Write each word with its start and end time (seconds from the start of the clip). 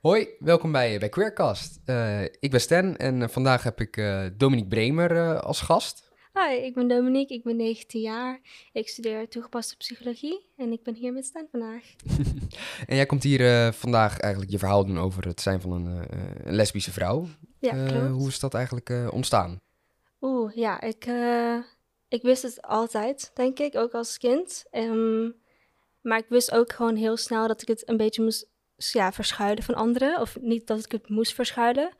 Hoi, 0.00 0.28
welkom 0.38 0.72
bij, 0.72 0.98
bij 0.98 1.08
Queercast. 1.08 1.80
Uh, 1.86 2.22
ik 2.22 2.50
ben 2.50 2.60
Stan 2.60 2.96
en 2.96 3.20
uh, 3.20 3.28
vandaag 3.28 3.62
heb 3.62 3.80
ik 3.80 3.96
uh, 3.96 4.26
Dominique 4.36 4.68
Bremer 4.68 5.40
als 5.40 5.60
gast. 5.60 6.10
Hi, 6.32 6.54
ik 6.54 6.74
ben 6.74 6.88
Dominique, 6.88 7.34
ik 7.34 7.42
ben 7.44 7.56
19 7.56 8.00
jaar. 8.00 8.40
Ik 8.72 8.88
studeer 8.88 9.28
toegepaste 9.28 9.76
psychologie 9.76 10.46
en 10.56 10.72
ik 10.72 10.82
ben 10.82 10.94
hier 10.94 11.12
met 11.12 11.24
Stan 11.24 11.46
vandaag. 11.50 11.82
en 12.86 12.96
jij 12.96 13.06
komt 13.06 13.22
hier 13.22 13.72
vandaag 13.72 14.18
eigenlijk 14.18 14.52
je 14.52 14.58
verhaal 14.58 14.86
doen 14.86 14.98
over 14.98 15.26
het 15.26 15.40
zijn 15.40 15.60
van 15.60 15.72
een, 15.72 16.06
een 16.44 16.54
lesbische 16.54 16.92
vrouw. 16.92 17.26
Ja, 17.58 17.86
klopt. 17.86 18.08
Hoe 18.08 18.28
is 18.28 18.40
dat 18.40 18.54
eigenlijk 18.54 18.92
ontstaan? 19.10 19.60
Oeh, 20.20 20.54
ja, 20.54 20.80
ik, 20.80 21.06
ik 22.08 22.22
wist 22.22 22.42
het 22.42 22.62
altijd, 22.62 23.30
denk 23.34 23.58
ik, 23.58 23.76
ook 23.76 23.92
als 23.92 24.18
kind. 24.18 24.64
Um, 24.72 25.34
maar 26.00 26.18
ik 26.18 26.28
wist 26.28 26.52
ook 26.52 26.72
gewoon 26.72 26.96
heel 26.96 27.16
snel 27.16 27.48
dat 27.48 27.62
ik 27.62 27.68
het 27.68 27.88
een 27.88 27.96
beetje 27.96 28.22
moest 28.22 28.48
ja, 28.92 29.12
verschuilen 29.12 29.62
van 29.62 29.74
anderen. 29.74 30.20
Of 30.20 30.40
niet 30.40 30.66
dat 30.66 30.84
ik 30.84 30.92
het 30.92 31.08
moest 31.08 31.34
verschuilen, 31.34 31.90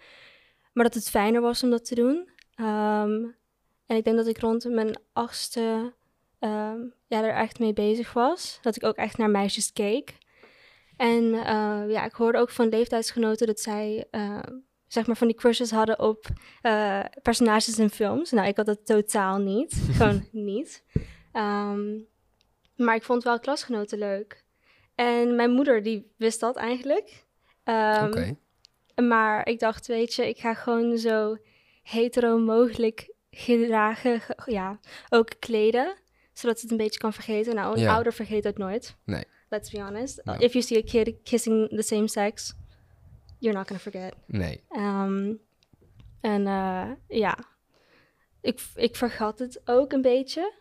maar 0.73 0.85
dat 0.85 0.95
het 0.95 1.11
fijner 1.11 1.41
was 1.41 1.63
om 1.63 1.71
dat 1.71 1.85
te 1.85 1.95
doen. 1.95 2.29
Um, 2.57 3.37
en 3.87 3.97
ik 3.97 4.05
denk 4.05 4.17
dat 4.17 4.27
ik 4.27 4.39
rond 4.39 4.65
mijn 4.65 5.01
achtste 5.13 5.93
um, 6.41 6.95
ja, 7.07 7.23
er 7.23 7.35
echt 7.35 7.59
mee 7.59 7.73
bezig 7.73 8.13
was. 8.13 8.59
Dat 8.63 8.77
ik 8.77 8.85
ook 8.85 8.97
echt 8.97 9.19
naar 9.19 9.31
meisjes 9.31 9.73
keek. 9.73 10.19
En 10.97 11.25
uh, 11.25 11.83
ja, 11.89 12.05
ik 12.05 12.13
hoorde 12.13 12.39
ook 12.39 12.51
van 12.51 12.69
leeftijdsgenoten 12.69 13.47
dat 13.47 13.61
zij 13.61 14.07
uh, 14.11 14.43
zeg 14.87 15.07
maar 15.07 15.17
van 15.17 15.27
die 15.27 15.37
crushes 15.37 15.71
hadden 15.71 15.99
op 15.99 16.27
uh, 16.63 17.05
personages 17.23 17.79
in 17.79 17.91
films. 17.91 18.31
Nou, 18.31 18.49
ik 18.49 18.57
had 18.57 18.67
dat 18.67 18.87
totaal 18.87 19.39
niet. 19.39 19.75
Gewoon 19.97 20.29
niet. 20.33 20.85
Um, 21.33 22.07
maar 22.77 22.95
ik 22.95 23.03
vond 23.03 23.23
wel 23.23 23.41
klasgenoten 23.41 23.99
leuk. 23.99 24.40
En 25.01 25.35
mijn 25.35 25.51
moeder, 25.51 25.83
die 25.83 26.13
wist 26.17 26.41
dat 26.41 26.57
eigenlijk. 26.57 27.25
Um, 27.65 28.39
Maar 29.09 29.49
ik 29.49 29.59
dacht, 29.59 29.87
weet 29.87 30.15
je, 30.15 30.29
ik 30.29 30.39
ga 30.39 30.55
gewoon 30.55 30.99
zo 30.99 31.37
hetero 31.83 32.39
mogelijk 32.39 33.15
gedragen, 33.31 34.23
ja, 34.47 34.79
ook 35.09 35.31
kleden. 35.39 35.97
Zodat 36.33 36.61
het 36.61 36.71
een 36.71 36.77
beetje 36.77 36.99
kan 36.99 37.13
vergeten. 37.13 37.55
Nou, 37.55 37.81
een 37.81 37.89
ouder 37.89 38.13
vergeet 38.13 38.45
het 38.45 38.59
nooit. 38.59 38.97
Nee. 39.05 39.25
Let's 39.49 39.71
be 39.71 39.81
honest. 39.81 40.23
If 40.39 40.53
you 40.53 40.63
see 40.63 40.79
a 40.79 40.83
kid 40.83 41.15
kissing 41.23 41.69
the 41.69 41.83
same 41.83 42.09
sex, 42.09 42.55
you're 43.39 43.59
not 43.59 43.67
gonna 43.67 43.83
forget. 43.83 44.15
Nee. 44.27 44.63
Um, 44.71 45.41
en 46.21 46.41
uh, 46.47 46.91
ja, 47.09 47.39
ik, 48.41 48.61
ik 48.75 48.97
vergat 48.97 49.39
het 49.39 49.61
ook 49.65 49.93
een 49.93 50.03
beetje. 50.03 50.53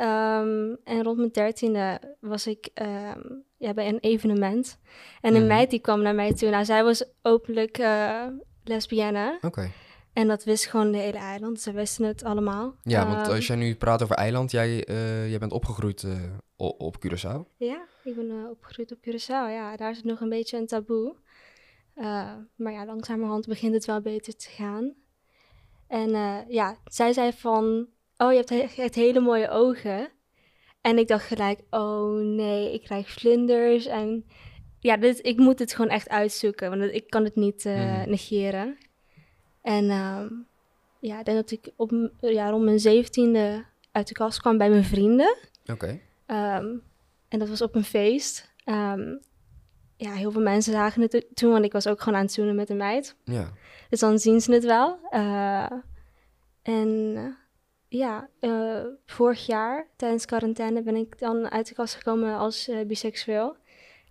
Um, 0.00 0.76
en 0.84 1.02
rond 1.02 1.16
mijn 1.16 1.30
dertiende 1.32 2.00
was 2.20 2.46
ik 2.46 2.68
um, 2.74 3.44
ja, 3.56 3.74
bij 3.74 3.88
een 3.88 3.98
evenement. 3.98 4.78
En 5.20 5.34
een 5.34 5.42
mm. 5.42 5.48
meid 5.48 5.70
die 5.70 5.80
kwam 5.80 6.02
naar 6.02 6.14
mij 6.14 6.34
toe. 6.34 6.50
Nou, 6.50 6.64
zij 6.64 6.84
was 6.84 7.04
openlijk 7.22 7.78
uh, 7.78 8.26
lesbienne. 8.64 9.38
Oké. 9.40 9.70
En 10.12 10.28
dat 10.28 10.44
wist 10.44 10.66
gewoon 10.66 10.92
de 10.92 10.98
hele 10.98 11.18
eiland. 11.18 11.60
Ze 11.60 11.72
wisten 11.72 12.04
het 12.04 12.24
allemaal. 12.24 12.74
Ja, 12.82 13.06
want 13.06 13.26
um, 13.26 13.32
als 13.34 13.46
jij 13.46 13.56
nu 13.56 13.74
praat 13.74 14.02
over 14.02 14.16
eiland, 14.16 14.50
jij, 14.50 14.88
uh, 14.88 15.28
jij 15.28 15.38
bent 15.38 15.52
opgegroeid 15.52 16.02
uh, 16.02 16.22
op 16.56 16.96
Curaçao. 17.06 17.56
Ja, 17.56 17.86
ik 18.04 18.14
ben 18.14 18.50
opgegroeid 18.50 18.92
op 18.92 18.98
Curaçao. 18.98 19.26
Ja, 19.26 19.76
daar 19.76 19.90
is 19.90 19.96
het 19.96 20.06
nog 20.06 20.20
een 20.20 20.28
beetje 20.28 20.58
een 20.58 20.66
taboe. 20.66 21.16
maar 22.56 22.72
ja, 22.72 22.84
langzamerhand 22.84 23.46
begint 23.46 23.74
het 23.74 23.84
wel 23.84 24.00
beter 24.00 24.36
te 24.36 24.48
gaan. 24.48 24.94
En 25.86 26.10
ja, 26.48 26.76
zij 26.84 27.12
zei 27.12 27.32
van 27.32 27.88
oh, 28.20 28.32
je 28.32 28.36
hebt 28.36 28.78
echt 28.78 28.94
hele 28.94 29.20
mooie 29.20 29.48
ogen. 29.48 30.08
En 30.80 30.98
ik 30.98 31.08
dacht 31.08 31.26
gelijk, 31.26 31.60
oh 31.70 32.20
nee, 32.20 32.72
ik 32.72 32.82
krijg 32.82 33.10
vlinders. 33.10 33.86
En 33.86 34.24
ja, 34.78 34.96
dit, 34.96 35.26
ik 35.26 35.38
moet 35.38 35.58
het 35.58 35.74
gewoon 35.74 35.90
echt 35.90 36.08
uitzoeken, 36.08 36.78
want 36.78 36.94
ik 36.94 37.10
kan 37.10 37.24
het 37.24 37.36
niet 37.36 37.64
uh, 37.64 38.04
negeren. 38.04 38.78
En 39.62 39.90
um, 39.90 40.46
ja, 41.00 41.18
ik 41.18 41.24
denk 41.24 41.36
dat 41.36 41.50
ik 41.50 41.72
op, 41.76 41.92
ja, 42.20 42.50
rond 42.50 42.64
mijn 42.64 42.80
zeventiende 42.80 43.64
uit 43.92 44.08
de 44.08 44.14
kast 44.14 44.40
kwam 44.40 44.58
bij 44.58 44.70
mijn 44.70 44.84
vrienden. 44.84 45.36
Oké. 45.62 45.72
Okay. 45.72 46.58
Um, 46.58 46.82
en 47.28 47.38
dat 47.38 47.48
was 47.48 47.62
op 47.62 47.74
een 47.74 47.84
feest. 47.84 48.52
Um, 48.64 49.20
ja, 49.96 50.12
heel 50.12 50.30
veel 50.30 50.42
mensen 50.42 50.72
zagen 50.72 51.02
het 51.02 51.26
toen, 51.34 51.52
want 51.52 51.64
ik 51.64 51.72
was 51.72 51.86
ook 51.86 52.00
gewoon 52.00 52.18
aan 52.18 52.24
het 52.24 52.32
zoenen 52.32 52.54
met 52.54 52.70
een 52.70 52.76
meid. 52.76 53.16
Ja. 53.24 53.52
Dus 53.88 54.00
dan 54.00 54.18
zien 54.18 54.40
ze 54.40 54.52
het 54.52 54.64
wel. 54.64 54.98
Uh, 55.10 55.72
en 56.62 57.36
ja, 57.90 58.28
uh, 58.40 58.84
vorig 59.06 59.46
jaar 59.46 59.88
tijdens 59.96 60.24
quarantaine 60.24 60.82
ben 60.82 60.96
ik 60.96 61.18
dan 61.18 61.50
uit 61.50 61.68
de 61.68 61.74
kast 61.74 61.94
gekomen 61.94 62.36
als 62.36 62.68
uh, 62.68 62.86
biseksueel. 62.86 63.56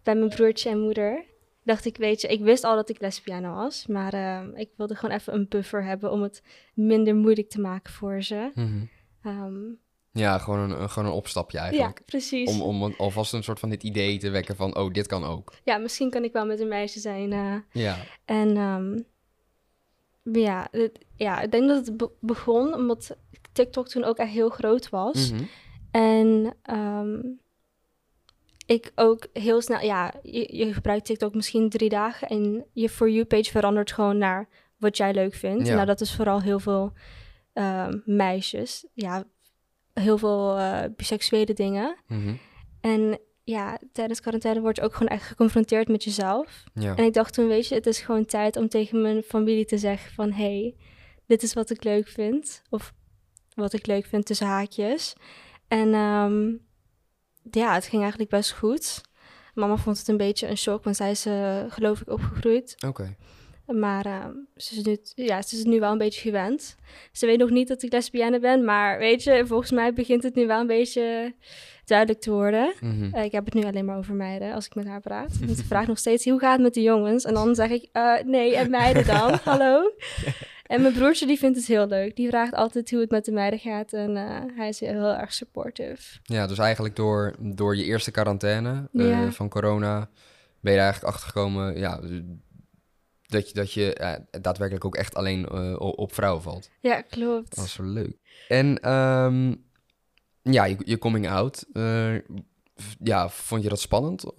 Bij 0.04 0.16
mijn 0.16 0.30
broertje 0.30 0.70
en 0.70 0.80
moeder. 0.80 1.26
Dacht 1.64 1.86
ik, 1.86 1.98
weet 1.98 2.22
je, 2.22 2.28
ik 2.28 2.42
wist 2.42 2.64
al 2.64 2.76
dat 2.76 2.90
ik 2.90 3.02
lesbienne 3.02 3.50
was. 3.50 3.88
Maar 3.88 4.14
uh, 4.14 4.60
ik 4.60 4.70
wilde 4.78 4.96
gewoon 4.96 5.16
even 5.16 5.34
een 5.34 5.46
buffer 5.50 5.84
hebben 5.84 6.12
om 6.12 6.22
het 6.22 6.44
minder 6.74 7.16
moeilijk 7.16 7.50
te 7.50 7.62
maken 7.62 7.94
voor 7.94 8.22
ze. 8.22 8.52
Mm 8.54 8.90
-hmm. 9.22 9.46
um, 9.46 9.80
ja, 10.12 10.38
gewoon 10.38 10.72
een, 10.72 10.90
gewoon 10.90 11.10
een 11.10 11.16
opstapje 11.16 11.58
eigenlijk. 11.58 11.98
Ja, 11.98 12.04
precies. 12.06 12.50
Om, 12.50 12.84
om 12.84 12.94
alvast 12.98 13.34
een 13.34 13.44
soort 13.44 13.60
van 13.60 13.70
dit 13.70 13.84
idee 13.84 14.18
te 14.18 14.30
wekken 14.30 14.56
van, 14.56 14.78
oh, 14.78 14.94
dit 14.94 15.08
kan 15.08 15.24
ook. 15.24 15.54
Ja, 15.64 15.78
misschien 15.78 16.10
kan 16.10 16.24
ik 16.24 16.34
wel 16.34 16.46
met 16.46 16.60
een 16.60 16.68
meisje 16.68 17.00
zijn. 17.00 17.30
ja. 17.72 17.96
En 18.26 18.58
um, 18.58 19.06
ja, 20.32 20.68
het, 20.72 21.00
ja, 21.16 21.42
ik 21.42 21.52
denk 21.52 21.68
dat 21.68 21.86
het 21.86 21.98
be 21.98 22.10
begon 22.20 22.74
omdat 22.74 23.18
TikTok 23.52 23.88
toen 23.88 24.04
ook 24.04 24.18
echt 24.18 24.32
heel 24.32 24.50
groot 24.50 24.90
was. 24.90 25.32
Mhm. 25.32 25.44
En 25.92 26.54
um, 26.72 27.40
ik 28.66 28.92
ook 28.96 29.28
heel 29.34 29.62
snel, 29.62 29.82
ja, 29.82 30.14
je, 30.24 30.58
je, 30.58 30.74
gebruikt 30.74 31.06
TikTok 31.06 31.36
misschien 31.36 31.70
drie 31.70 31.90
dagen 31.90 32.28
en 32.28 32.66
je 32.74 32.90
For 32.90 33.10
You-page 33.10 33.52
verandert 33.52 33.92
gewoon 33.92 34.18
naar 34.18 34.48
wat 34.78 34.98
jij 34.98 35.14
leuk 35.14 35.34
vindt. 35.34 35.68
Ja. 35.68 35.74
Nou, 35.74 35.86
dat 35.86 36.02
is 36.02 36.16
vooral 36.16 36.42
heel 36.42 36.60
veel 36.60 36.94
um, 37.54 38.02
meisjes. 38.06 38.86
Ja, 38.94 39.24
heel 39.94 40.18
veel 40.18 40.58
uh, 40.58 40.84
biseksuele 40.96 41.54
dingen. 41.54 41.96
Mhm. 42.08 42.34
En 42.82 43.20
ja, 43.50 43.80
tijdens 43.92 44.22
quarantaine 44.22 44.62
word 44.62 44.76
je 44.76 44.82
ook 44.82 44.94
gewoon 44.94 45.08
echt 45.08 45.28
geconfronteerd 45.28 45.88
met 45.88 46.04
jezelf. 46.04 46.64
Ja. 46.74 46.96
En 46.96 47.04
ik 47.04 47.14
dacht 47.14 47.34
toen, 47.34 47.48
weet 47.48 47.68
je, 47.68 47.76
het 47.76 47.86
is 47.86 48.00
gewoon 48.00 48.26
tijd 48.26 48.56
om 48.56 48.70
tegen 48.70 49.02
mijn 49.02 49.24
familie 49.24 49.66
te 49.66 49.78
zeggen 49.78 50.12
van... 50.12 50.32
hey, 50.32 50.76
dit 51.26 51.44
is 51.44 51.54
wat 51.54 51.70
ik 51.70 51.84
leuk 51.84 52.08
vind. 52.08 52.62
Of 52.70 52.94
wat 53.56 53.74
ik 53.74 53.86
leuk 53.86 54.06
vind 54.06 54.26
tussen 54.26 54.48
haakjes. 54.48 55.16
En 55.68 55.94
um, 55.94 56.66
ja, 57.52 57.74
het 57.74 57.86
ging 57.86 58.02
eigenlijk 58.02 58.32
best 58.32 58.52
goed. 58.52 59.02
Mama 59.54 59.78
vond 59.78 59.98
het 59.98 60.08
een 60.08 60.18
beetje 60.18 60.48
een 60.48 60.58
shock, 60.58 60.84
want 60.84 60.96
zij 60.96 61.12
is 61.12 61.26
uh, 61.26 61.64
geloof 61.68 62.02
ik 62.02 62.10
opgegroeid. 62.10 62.76
Oké. 62.76 62.88
Okay. 62.88 63.16
Maar 63.74 64.06
uh, 64.06 64.26
ze, 64.56 64.76
is 64.76 64.84
nu, 64.84 64.98
ja, 65.26 65.42
ze 65.42 65.56
is 65.56 65.64
nu 65.64 65.80
wel 65.80 65.92
een 65.92 65.98
beetje 65.98 66.22
gewend. 66.22 66.76
Ze 67.12 67.26
weet 67.26 67.40
nog 67.40 67.50
niet 67.50 67.68
dat 67.68 67.84
ik 67.84 67.92
lesbienne 67.92 68.40
ben, 68.40 68.66
maar 68.66 69.00
weet 69.00 69.24
je, 69.24 69.44
volgens 69.46 69.72
mij 69.72 69.94
begint 69.94 70.24
het 70.24 70.36
nu 70.36 70.48
wel 70.48 70.60
een 70.60 70.68
beetje 70.68 71.34
duidelijk 71.86 72.20
te 72.20 72.32
worden. 72.32 72.74
Mm 72.80 73.00
-hmm. 73.00 73.16
uh, 73.16 73.24
ik 73.24 73.32
heb 73.32 73.46
het 73.46 73.54
nu 73.54 73.64
alleen 73.64 73.86
maar 73.86 73.98
over 73.98 74.16
meiden 74.16 74.54
als 74.54 74.66
ik 74.66 74.76
met 74.76 74.88
haar 74.88 75.02
praat. 75.02 75.40
Want 75.40 75.58
ze 75.58 75.66
vraagt 75.66 75.88
nog 75.88 75.98
steeds, 75.98 76.26
hoe 76.26 76.40
gaat 76.40 76.54
het 76.54 76.62
met 76.62 76.74
de 76.74 76.82
jongens? 76.82 77.26
En 77.26 77.34
dan 77.34 77.56
zeg 77.56 77.70
ik, 77.70 77.90
uh, 77.94 78.14
nee, 78.26 78.56
en 78.56 78.70
meiden 78.70 79.06
dan? 79.06 79.40
Hallo? 79.44 79.92
En 80.64 80.82
mijn 80.82 80.94
broertje 80.94 81.26
die 81.26 81.38
vindt 81.38 81.58
het 81.58 81.68
heel 81.68 81.88
leuk. 81.88 82.16
Die 82.16 82.28
vraagt 82.28 82.54
altijd 82.54 82.92
hoe 82.92 83.00
het 83.00 83.12
met 83.12 83.26
de 83.26 83.32
meiden 83.32 83.60
gaat. 83.60 83.94
En 83.94 84.16
uh, 84.16 84.40
hij 84.56 84.68
is 84.68 84.80
heel 84.80 85.16
erg 85.16 85.34
supportive. 85.34 86.20
Ja, 86.24 86.48
dus 86.48 86.58
eigenlijk 86.58 86.96
door, 86.96 87.36
door 87.40 87.76
je 87.76 87.84
eerste 87.84 88.12
quarantaine 88.12 88.90
ja. 88.92 89.32
van 89.32 89.50
corona... 89.50 90.10
ben 90.60 90.74
je 90.74 90.78
er 90.78 90.84
eigenlijk 90.84 91.14
achtergekomen... 91.14 91.78
Ja, 91.78 92.00
dat 93.30 93.48
je, 93.48 93.54
dat 93.54 93.74
je 93.74 93.98
uh, 94.02 94.42
daadwerkelijk 94.42 94.86
ook 94.86 94.96
echt 94.96 95.16
alleen 95.16 95.48
uh, 95.52 95.76
op 95.80 96.14
vrouwen 96.14 96.42
valt. 96.42 96.70
Ja, 96.80 97.02
klopt. 97.02 97.56
Dat 97.56 97.66
is 97.66 97.76
wel 97.76 97.88
leuk. 97.88 98.18
En 98.48 98.92
um, 98.92 99.66
ja, 100.42 100.66
je, 100.66 100.78
je, 100.86 100.98
coming 100.98 101.30
out. 101.30 101.66
Uh, 101.74 102.16
ja, 103.04 103.30
vond 103.30 103.64
je 103.64 103.70
dat 103.70 103.80
spannend 103.80 104.36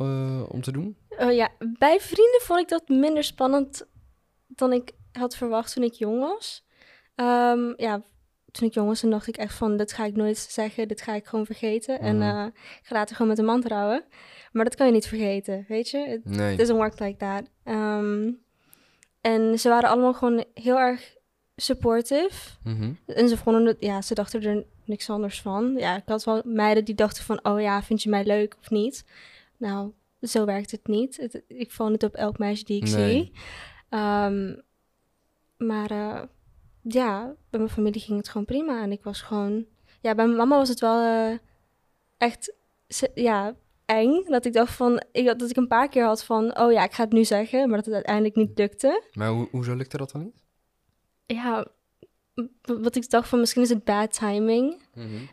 om 0.48 0.60
te 0.60 0.72
doen? 0.72 0.96
Oh 1.08 1.32
ja, 1.32 1.48
bij 1.78 2.00
vrienden 2.00 2.40
vond 2.40 2.60
ik 2.60 2.68
dat 2.68 2.88
minder 2.88 3.24
spannend 3.24 3.86
dan 4.46 4.72
ik 4.72 4.93
had 5.12 5.36
verwacht 5.36 5.72
toen 5.72 5.84
ik 5.84 5.93
jong 5.93 6.20
was. 6.20 6.66
Um, 7.14 7.75
ja, 7.76 8.02
toen 8.50 8.69
ik 8.69 8.75
jong 8.75 8.88
was, 8.88 9.00
dan 9.00 9.10
dacht 9.10 9.26
ik 9.26 9.36
echt 9.36 9.54
van... 9.54 9.76
dit 9.76 9.93
ga 9.93 10.04
ik 10.04 10.16
nooit 10.16 10.38
zeggen, 10.38 10.88
dit 10.88 11.02
ga 11.02 11.14
ik 11.14 11.26
gewoon 11.26 11.46
vergeten. 11.46 11.94
Mhm. 12.00 12.14
Mm. 12.14 12.22
En 12.22 12.46
ik 12.46 12.86
ga 12.86 12.94
later 12.94 13.16
gewoon 13.16 13.31
met 13.31 13.38
een 13.38 13.44
man 13.44 13.60
trouwen. 13.60 14.04
Maar 14.52 14.64
dat 14.64 14.75
kan 14.75 14.86
je 14.86 14.93
niet 14.93 15.08
vergeten, 15.08 15.64
weet 15.69 15.88
je? 15.88 15.98
It 15.98 16.25
nee. 16.25 16.56
doesn't 16.56 16.78
work 16.78 17.00
like 17.00 17.16
that. 17.16 17.43
Um, 17.64 18.38
en 19.20 19.58
ze 19.58 19.69
waren 19.69 19.90
allemaal 19.90 20.14
gewoon 20.14 20.44
heel 20.55 20.78
erg 20.78 21.14
supportive. 21.56 22.50
Mm 22.62 22.76
-hmm. 22.76 22.99
En 23.06 23.28
ze 23.28 23.37
vonden 23.37 23.67
het, 23.67 23.76
ja, 23.81 24.02
ze 24.02 24.14
dachten 24.14 24.43
er 24.43 24.64
niks 24.84 25.11
anders 25.11 25.40
van. 25.40 25.75
Ja, 25.76 25.96
ik 25.96 26.02
had 26.06 26.25
wel 26.25 26.43
meiden 26.44 26.84
die 26.84 26.94
dachten 26.94 27.25
van, 27.25 27.44
oh 27.44 27.61
ja, 27.61 27.82
vind 27.82 28.02
je 28.02 28.08
mij 28.08 28.25
leuk 28.25 28.56
of 28.61 28.70
niet? 28.70 29.05
Nou, 29.56 29.93
zo 30.20 30.44
werkt 30.44 30.70
het 30.70 30.87
niet. 30.87 31.17
Het, 31.17 31.43
ik 31.46 31.70
vond 31.70 31.93
het 31.93 32.02
op 32.02 32.14
elk 32.14 32.38
meisje 32.38 32.64
die 32.64 32.82
ik 32.82 32.90
nee. 32.90 33.11
zie. 33.11 33.32
Um, 33.99 34.62
maar 35.56 35.93
uh, 35.93 36.22
ja, 36.82 37.34
bij 37.50 37.61
mijn 37.61 37.72
familie 37.72 38.00
ging 38.00 38.19
het 38.19 38.28
gewoon 38.28 38.46
prima. 38.46 38.82
En 38.82 38.93
ik 38.93 39.02
was 39.02 39.20
gewoon, 39.22 39.67
ja, 40.00 40.14
bij 40.14 40.25
mijn 40.25 40.37
mama 40.37 40.56
was 40.56 40.69
het 40.69 40.81
wel 40.81 41.05
uh, 41.05 41.38
echt, 42.17 42.55
ze, 42.88 43.11
ja, 43.14 43.55
eng. 43.96 44.25
Dat 44.25 44.44
ik 44.44 44.52
dacht 44.52 44.72
van, 44.75 45.02
ik, 45.12 45.26
dat 45.38 45.50
ik 45.50 45.56
een 45.56 45.66
paar 45.69 45.88
keer 45.88 46.04
had 46.04 46.25
van, 46.25 46.58
oh 46.58 46.72
ja, 46.72 46.84
ik 46.84 46.92
ga 46.92 47.02
het 47.04 47.12
nu 47.12 47.25
zeggen, 47.25 47.66
maar 47.69 47.76
dat 47.76 47.84
het 47.87 47.94
uiteindelijk 47.94 48.34
niet 48.37 48.58
lukte. 48.58 49.02
Maar 49.12 49.28
hoe, 49.28 49.48
hoezo 49.50 49.75
lukte 49.75 49.96
dat 49.96 50.10
dan 50.10 50.22
niet? 50.22 50.34
Ja, 51.26 51.66
wat 52.62 52.96
ik 52.96 53.10
dacht 53.10 53.28
van, 53.28 53.40
misschien 53.40 53.62
is 53.62 53.69
het 53.69 53.84
bad 53.84 54.12
timing. 54.12 54.82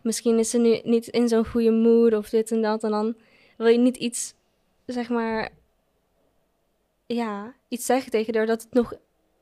Misschien 0.03 0.39
is 0.39 0.49
ze 0.49 0.57
nu 0.57 0.79
niet 0.83 1.07
in 1.07 1.27
zo'n 1.27 1.47
goede 1.47 1.71
mood 1.71 2.13
of 2.13 2.29
dit 2.29 2.51
en 2.51 2.61
dat. 2.61 2.83
En 2.83 2.91
dan 2.91 3.15
wil 3.57 3.67
je 3.67 3.77
niet 3.77 3.97
iets, 3.97 4.33
zeg 4.85 5.09
maar, 5.09 5.49
ja, 7.05 7.53
iets 7.67 7.85
zeggen 7.85 8.11
tegen 8.11 8.35
haar 8.35 8.45
dat 8.45 8.61
het 8.61 8.73
nog 8.73 8.93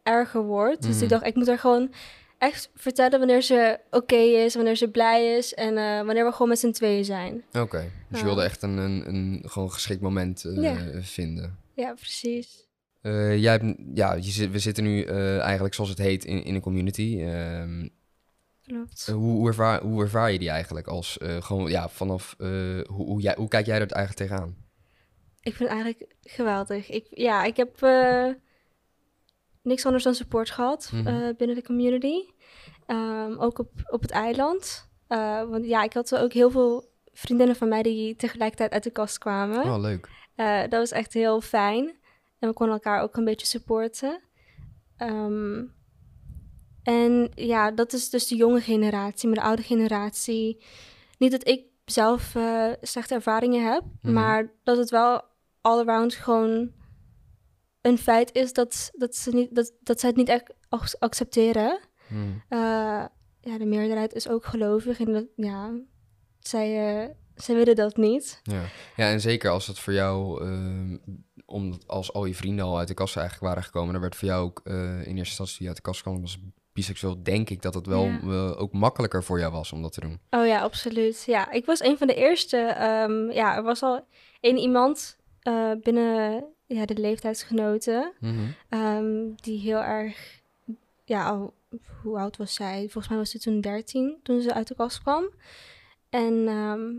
erger 0.03 0.41
wordt. 0.43 0.81
Dus 0.81 0.95
Mhm. 0.95 1.03
ik 1.03 1.09
dacht, 1.09 1.25
ik 1.25 1.35
moet 1.35 1.47
haar 1.47 1.59
gewoon 1.59 1.91
echt 2.37 2.69
vertellen 2.75 3.19
wanneer 3.19 3.41
ze 3.41 3.79
oké 3.89 4.15
is, 4.15 4.55
wanneer 4.55 4.75
ze 4.75 4.89
blij 4.89 5.37
is 5.37 5.53
en 5.53 5.77
eh, 5.77 6.05
wanneer 6.05 6.25
we 6.25 6.31
gewoon 6.31 6.49
met 6.49 6.59
z'n 6.59 6.71
tweeën 6.71 7.05
zijn. 7.05 7.43
Oké, 7.53 7.91
dus 8.09 8.19
je 8.19 8.25
wilde 8.25 8.43
echt 8.43 8.61
een, 8.61 8.77
een, 8.77 9.07
een 9.07 9.43
gewoon 9.45 9.71
geschikt 9.71 10.01
moment 10.01 10.45
eh, 10.45 10.61
Ja. 10.61 11.01
vinden. 11.01 11.57
Ja, 11.73 11.93
precies. 11.93 12.67
Eh, 13.01 13.37
jij 13.37 13.51
hebt, 13.51 13.75
ja, 13.93 14.13
je 14.13 14.21
zit, 14.31 14.51
we 14.51 14.59
zitten 14.59 14.83
nu 14.83 15.03
eigenlijk 15.39 15.73
zoals 15.73 15.89
het 15.89 15.99
heet 15.99 16.25
in, 16.25 16.43
in 16.43 16.55
een 16.55 16.61
community. 16.61 17.17
Ehm, 17.21 17.87
Klopt. 18.63 19.05
hoe, 19.05 19.15
hoe, 19.15 19.47
ervaar, 19.47 19.81
hoe 19.81 20.01
ervaar 20.01 20.31
je 20.31 20.39
die 20.39 20.49
eigenlijk 20.49 20.87
als 20.87 21.17
gewoon 21.39 21.69
ja, 21.69 21.89
vanaf 21.89 22.35
hoe, 22.37 22.83
hoe, 22.87 23.21
jij, 23.21 23.33
hoe 23.37 23.47
kijk 23.47 23.65
jij 23.65 23.79
er 23.79 23.91
eigenlijk 23.91 24.29
tegenaan? 24.29 24.55
Ik 25.41 25.55
vind 25.55 25.69
het 25.69 25.77
eigenlijk 25.77 26.15
geweldig. 26.21 26.89
Ik, 26.89 27.05
ja, 27.09 27.43
ik 27.43 27.57
heb 27.57 27.77
niks 29.65 29.85
anders 29.85 30.03
dan 30.03 30.15
support 30.15 30.49
gehad 30.49 30.89
Mhm. 30.93 31.07
eh, 31.07 31.35
binnen 31.37 31.55
de 31.55 31.63
community. 31.63 32.15
Ehm, 32.85 33.33
ook 33.37 33.59
op, 33.59 33.69
op 33.89 34.01
het 34.01 34.11
eiland. 34.11 34.89
Eh, 35.07 35.43
want 35.49 35.65
ja, 35.65 35.83
ik 35.83 35.93
had 35.93 36.15
ook 36.15 36.33
heel 36.33 36.49
veel 36.51 36.89
vriendinnen 37.13 37.55
van 37.55 37.67
mij 37.69 37.83
die 37.83 38.15
tegelijkertijd 38.15 38.71
uit 38.71 38.83
de 38.83 38.89
kast 38.91 39.17
kwamen. 39.17 39.63
Oh, 39.63 39.79
leuk. 39.79 40.09
Eh, 40.35 40.59
dat 40.61 40.71
was 40.71 40.91
echt 40.91 41.13
heel 41.13 41.41
fijn. 41.41 41.95
En 42.39 42.47
we 42.49 42.53
konden 42.53 42.75
elkaar 42.75 43.01
ook 43.01 43.15
een 43.17 43.25
beetje 43.25 43.47
supporten. 43.47 44.21
Ehm, 44.97 45.63
en 46.83 47.31
ja, 47.35 47.71
dat 47.71 47.93
is 47.93 48.09
dus 48.09 48.27
de 48.27 48.35
jonge 48.35 48.61
generatie. 48.61 49.27
Maar 49.29 49.37
de 49.37 49.43
oude 49.43 49.61
generatie... 49.61 50.63
Niet 51.17 51.31
dat 51.31 51.47
ik 51.47 51.63
zelf 51.85 52.35
slechte 52.81 53.13
ervaringen 53.13 53.71
heb... 53.73 53.83
Mhm. 54.01 54.13
maar 54.13 54.51
dat 54.63 54.77
het 54.77 54.89
wel 54.89 55.21
all-around 55.61 56.13
gewoon 56.13 56.71
een 57.85 57.97
feit 57.97 58.33
is... 58.33 58.53
dat, 58.53 58.91
dat, 58.93 59.15
ze, 59.15 59.29
niet, 59.31 59.55
dat, 59.55 59.71
dat 59.79 59.99
zij 59.99 60.09
het 60.09 60.17
niet 60.17 60.29
echt 60.29 60.53
ac- 60.69 60.95
accepteren. 60.99 61.79
Hmm. 62.07 62.43
Eh, 62.49 62.59
ja, 63.41 63.57
de 63.57 63.65
meerderheid 63.65 64.13
is 64.13 64.29
ook 64.29 64.45
gelovig. 64.45 64.99
En 64.99 65.13
dat, 65.13 65.25
ja, 65.35 65.71
zij, 66.39 66.99
eh, 67.03 67.09
zij 67.35 67.55
willen 67.55 67.75
dat 67.75 67.97
niet. 67.97 68.39
Ja. 68.43 68.61
ja, 68.95 69.09
en 69.09 69.21
zeker 69.21 69.49
als 69.51 69.67
het 69.67 69.79
voor 69.79 69.93
jou, 69.93 70.41
ehm, 70.43 70.97
omdat 71.45 71.87
als 71.87 72.13
al 72.13 72.25
je 72.25 72.35
vrienden 72.35 72.65
al 72.65 72.77
uit 72.77 72.87
de 72.87 72.93
kast 72.93 73.17
eigenlijk 73.17 73.47
waren 73.47 73.63
gekomen, 73.63 73.91
dan 73.93 74.01
werd 74.01 74.15
voor 74.15 74.27
jou 74.27 74.43
ook 74.45 74.61
eh, 74.63 74.73
in 74.75 74.97
eerste 74.97 75.13
instantie 75.15 75.57
die 75.57 75.67
uit 75.67 75.75
de 75.75 75.81
kast 75.81 76.01
kwam, 76.01 76.21
was 76.21 76.39
biseksueel, 76.73 77.23
denk 77.23 77.49
ik 77.49 77.61
dat 77.61 77.73
het 77.73 77.85
wel 77.87 78.05
Ja. 78.05 78.49
ook 78.53 78.73
makkelijker 78.73 79.23
voor 79.23 79.39
jou 79.39 79.51
was 79.51 79.71
om 79.71 79.81
dat 79.81 79.93
te 79.93 79.99
doen. 79.99 80.19
Oh 80.29 80.45
ja, 80.45 80.59
absoluut. 80.61 81.23
Ja, 81.25 81.51
ik 81.51 81.65
was 81.65 81.79
een 81.83 81.97
van 81.97 82.07
de 82.07 82.13
eerste. 82.15 82.57
ehm, 82.57 83.31
ja, 83.31 83.55
er 83.55 83.63
was 83.63 83.81
al 83.81 84.07
één 84.39 84.57
iemand 84.57 85.17
binnen 85.81 86.45
ja, 86.65 86.85
de 86.85 86.97
leeftijdsgenoten. 86.97 88.11
Mhm. 88.19 88.45
ehm, 88.69 89.13
die 89.35 89.59
heel 89.59 89.81
erg. 89.83 90.41
Ja, 91.05 91.25
al- 91.29 91.53
hoe 92.01 92.17
oud 92.17 92.37
was 92.37 92.53
zij? 92.53 92.79
Volgens 92.79 93.07
mij 93.07 93.17
was 93.17 93.29
ze 93.29 93.39
toen 93.39 93.61
13 93.61 94.19
toen 94.23 94.41
ze 94.41 94.53
uit 94.53 94.67
de 94.67 94.75
kast 94.75 95.01
kwam. 95.01 95.29
En 96.09 96.47
ehm, 96.47 96.91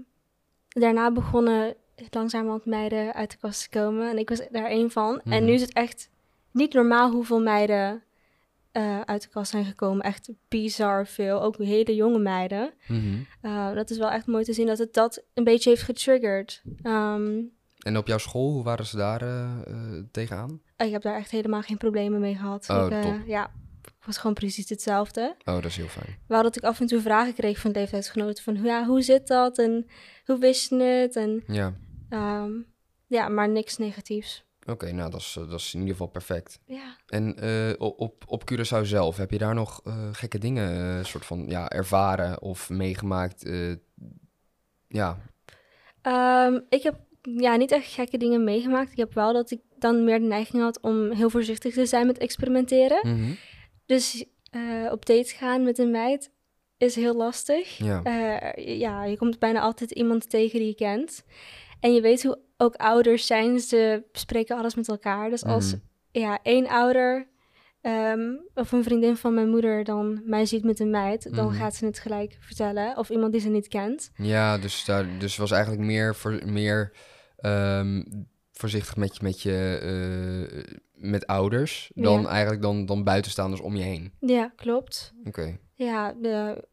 daarna 0.69 1.11
begonnen 1.13 1.75
langzamerhand 2.11 2.65
meiden 2.65 3.15
uit 3.15 3.31
de 3.31 3.37
kast 3.41 3.63
te 3.63 3.79
komen. 3.79 4.11
En 4.11 4.19
ik 4.19 4.29
was 4.29 4.43
daar 4.51 4.67
één 4.67 4.91
van. 4.91 5.21
En 5.25 5.31
Mhm. 5.31 5.45
nu 5.45 5.53
is 5.53 5.61
het 5.61 5.73
echt 5.73 6.11
niet 6.51 6.73
normaal 6.73 7.11
hoeveel 7.11 7.41
meiden 7.43 8.03
eh, 8.73 9.01
uit 9.01 9.23
de 9.23 9.29
kast 9.29 9.51
zijn 9.51 9.65
gekomen. 9.65 10.05
Echt 10.05 10.29
bizar 10.49 11.07
veel. 11.07 11.43
Ook 11.43 11.57
hele 11.57 11.95
jonge 11.95 12.19
meiden. 12.19 12.73
Mhm. 12.89 13.17
Uh, 13.43 13.75
dat 13.75 13.91
is 13.91 13.99
wel 13.99 14.11
echt 14.11 14.27
mooi 14.27 14.45
te 14.45 14.53
zien 14.53 14.67
dat 14.67 14.79
het 14.79 14.95
dat 14.95 15.25
een 15.35 15.45
beetje 15.45 15.71
heeft 15.71 15.83
getriggerd. 15.83 16.63
Ehm, 16.83 17.43
En 17.87 17.97
op 17.97 18.07
jouw 18.07 18.19
school, 18.19 18.53
hoe 18.53 18.63
waren 18.63 18.87
ze 18.87 18.97
daar 18.97 19.23
eh, 19.23 19.51
eh, 19.67 20.05
tegenaan? 20.11 20.61
ik 20.77 20.91
heb 20.91 21.03
daar 21.03 21.17
echt 21.17 21.31
helemaal 21.31 21.63
geen 21.63 21.77
problemen 21.77 22.21
mee 22.21 22.35
gehad. 22.35 22.67
Oh, 22.71 22.85
ik, 22.87 22.91
eh, 22.93 23.01
top. 23.01 23.27
ja, 23.27 23.51
het 23.83 24.07
was 24.07 24.19
gewoon 24.19 24.35
precies 24.35 24.69
hetzelfde. 24.69 25.37
Oh, 25.45 25.55
dat 25.55 25.65
is 25.65 25.77
heel 25.77 25.87
fijn. 25.89 26.17
Wel 26.27 26.43
dat 26.43 26.57
ik 26.57 26.63
af 26.65 26.81
en 26.81 26.87
toe 26.87 27.01
vragen 27.01 27.35
kreeg 27.35 27.59
van 27.59 27.71
leeftijdsgenoten 27.71 28.45
van 28.45 28.63
ja, 28.63 28.87
hoe 28.87 29.03
zit 29.03 29.27
dat 29.27 29.59
en 29.59 29.87
hoe 30.25 30.39
wist 30.39 30.71
je 30.71 30.77
het? 30.83 31.17
En 31.17 31.43
Ja, 31.47 31.73
ehm, 32.09 32.51
ja, 33.07 33.29
maar 33.29 33.49
niks 33.49 33.77
negatiefs. 33.77 34.45
oké, 34.67 34.93
nou 34.93 35.11
dat 35.11 35.21
is, 35.21 35.37
eh, 35.39 35.49
dat 35.51 35.61
is 35.61 35.75
in 35.75 35.79
ieder 35.81 35.95
geval 35.95 36.11
perfect. 36.11 36.59
Ja. 36.65 36.97
En 37.07 37.37
eh, 37.39 37.73
o- 37.79 37.95
op, 37.97 38.25
op 38.27 38.43
Curaçao 38.53 38.83
zelf, 38.83 39.17
heb 39.17 39.31
je 39.31 39.39
daar 39.39 39.55
nog 39.55 39.81
eh, 39.85 40.09
gekke 40.13 40.39
dingen 40.39 40.99
eh, 40.99 41.05
soort 41.05 41.27
van 41.27 41.45
ja, 41.49 41.69
ervaren 41.71 42.43
of 42.43 42.71
meegemaakt? 42.71 43.45
eh, 43.45 43.75
ja, 44.89 45.19
Ehm, 46.03 46.61
ik 46.69 46.83
heb 46.83 46.95
ja, 47.37 47.57
niet 47.57 47.71
echt 47.73 47.93
gekke 47.93 48.17
dingen 48.19 48.45
meegemaakt. 48.45 48.91
Ik 48.91 48.97
heb 48.97 49.15
wel 49.15 49.33
dat 49.33 49.51
ik 49.51 49.61
dan 49.79 50.05
meer 50.05 50.19
de 50.19 50.25
neiging 50.27 50.63
had 50.63 50.81
om 50.81 51.11
heel 51.11 51.31
voorzichtig 51.31 51.75
te 51.75 51.87
zijn 51.87 52.07
met 52.07 52.19
experimenteren. 52.19 52.99
Mhm. 53.03 53.33
Dus 53.87 54.25
eh, 54.51 54.63
op 54.93 55.07
date 55.07 55.35
gaan 55.35 55.63
met 55.63 55.79
een 55.79 55.91
meid 55.91 56.31
is 56.79 56.95
heel 56.95 57.15
lastig. 57.17 57.77
ja. 57.79 58.03
Eh, 58.03 58.79
ja, 58.79 59.05
je 59.05 59.17
komt 59.17 59.39
bijna 59.39 59.61
altijd 59.61 59.91
iemand 59.91 60.31
tegen 60.31 60.59
die 60.59 60.69
je 60.69 60.75
kent. 60.75 61.25
En 61.81 61.95
je 61.95 62.01
weet 62.01 62.23
hoe 62.23 62.39
ook 62.57 62.75
ouders 62.75 63.27
zijn. 63.27 63.61
Ze 63.61 64.03
bespreken 64.13 64.57
alles 64.57 64.75
met 64.75 64.89
elkaar. 64.89 65.31
Dus 65.31 65.45
als 65.45 65.73
Mhm. 65.73 65.81
ja, 66.11 66.39
één 66.43 66.67
ouder 66.69 67.29
ehm, 67.81 68.31
of 68.55 68.73
een 68.73 68.83
vriendin 68.85 69.17
van 69.17 69.35
mijn 69.35 69.49
moeder 69.49 69.85
dan 69.85 70.21
mij 70.25 70.47
ziet 70.47 70.65
met 70.65 70.81
een 70.81 70.91
meid... 70.91 71.35
dan 71.35 71.47
Mhm. 71.47 71.55
gaat 71.57 71.75
ze 71.75 71.85
het 71.87 71.99
gelijk 71.99 72.37
vertellen. 72.41 72.97
Of 72.97 73.11
iemand 73.11 73.33
die 73.33 73.41
ze 73.41 73.49
niet 73.49 73.69
kent. 73.69 74.11
Ja, 74.17 74.59
dus, 74.59 74.85
daar, 74.85 75.19
dus 75.19 75.37
was 75.37 75.51
eigenlijk 75.51 75.83
meer, 75.83 76.15
voor, 76.15 76.41
meer 76.47 76.93
ehm, 77.37 78.03
voorzichtig 78.53 78.97
met 78.97 79.17
je, 79.17 79.23
met, 79.23 79.43
je 79.43 79.79
eh, 79.79 80.75
met 81.11 81.27
ouders 81.27 81.91
dan 81.95 82.21
Ja. 82.23 82.29
eigenlijk 82.29 82.63
dan, 82.63 82.87
dan 82.87 83.05
buitenstaanders 83.05 83.61
om 83.61 83.77
je 83.77 83.83
heen. 83.83 84.13
Ja, 84.21 84.53
klopt. 84.57 85.13
Oké. 85.25 85.59
Ja, 85.75 86.13
de, 86.13 86.65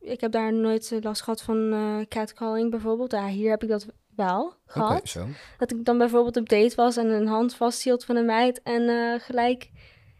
ik 0.00 0.20
heb 0.20 0.32
daar 0.32 0.52
nooit 0.52 0.92
eh, 0.92 0.98
last 1.00 1.22
gehad 1.22 1.42
van 1.42 1.72
eh, 1.72 1.96
catcalling 2.08 2.70
bijvoorbeeld. 2.70 3.12
Ja, 3.12 3.26
hier 3.28 3.50
heb 3.50 3.62
ik 3.62 3.68
dat 3.68 3.86
wel 4.16 4.54
gehad. 4.66 5.08
zo. 5.08 5.26
Dat 5.58 5.70
ik 5.72 5.84
dan 5.84 5.98
bijvoorbeeld 5.98 6.36
op 6.36 6.48
date 6.48 6.76
was 6.76 6.96
en 6.96 7.06
een 7.06 7.26
hand 7.26 7.54
vasthield 7.54 8.04
van 8.04 8.16
een 8.16 8.26
meid 8.26 8.62
en 8.62 9.20
gelijk 9.20 9.70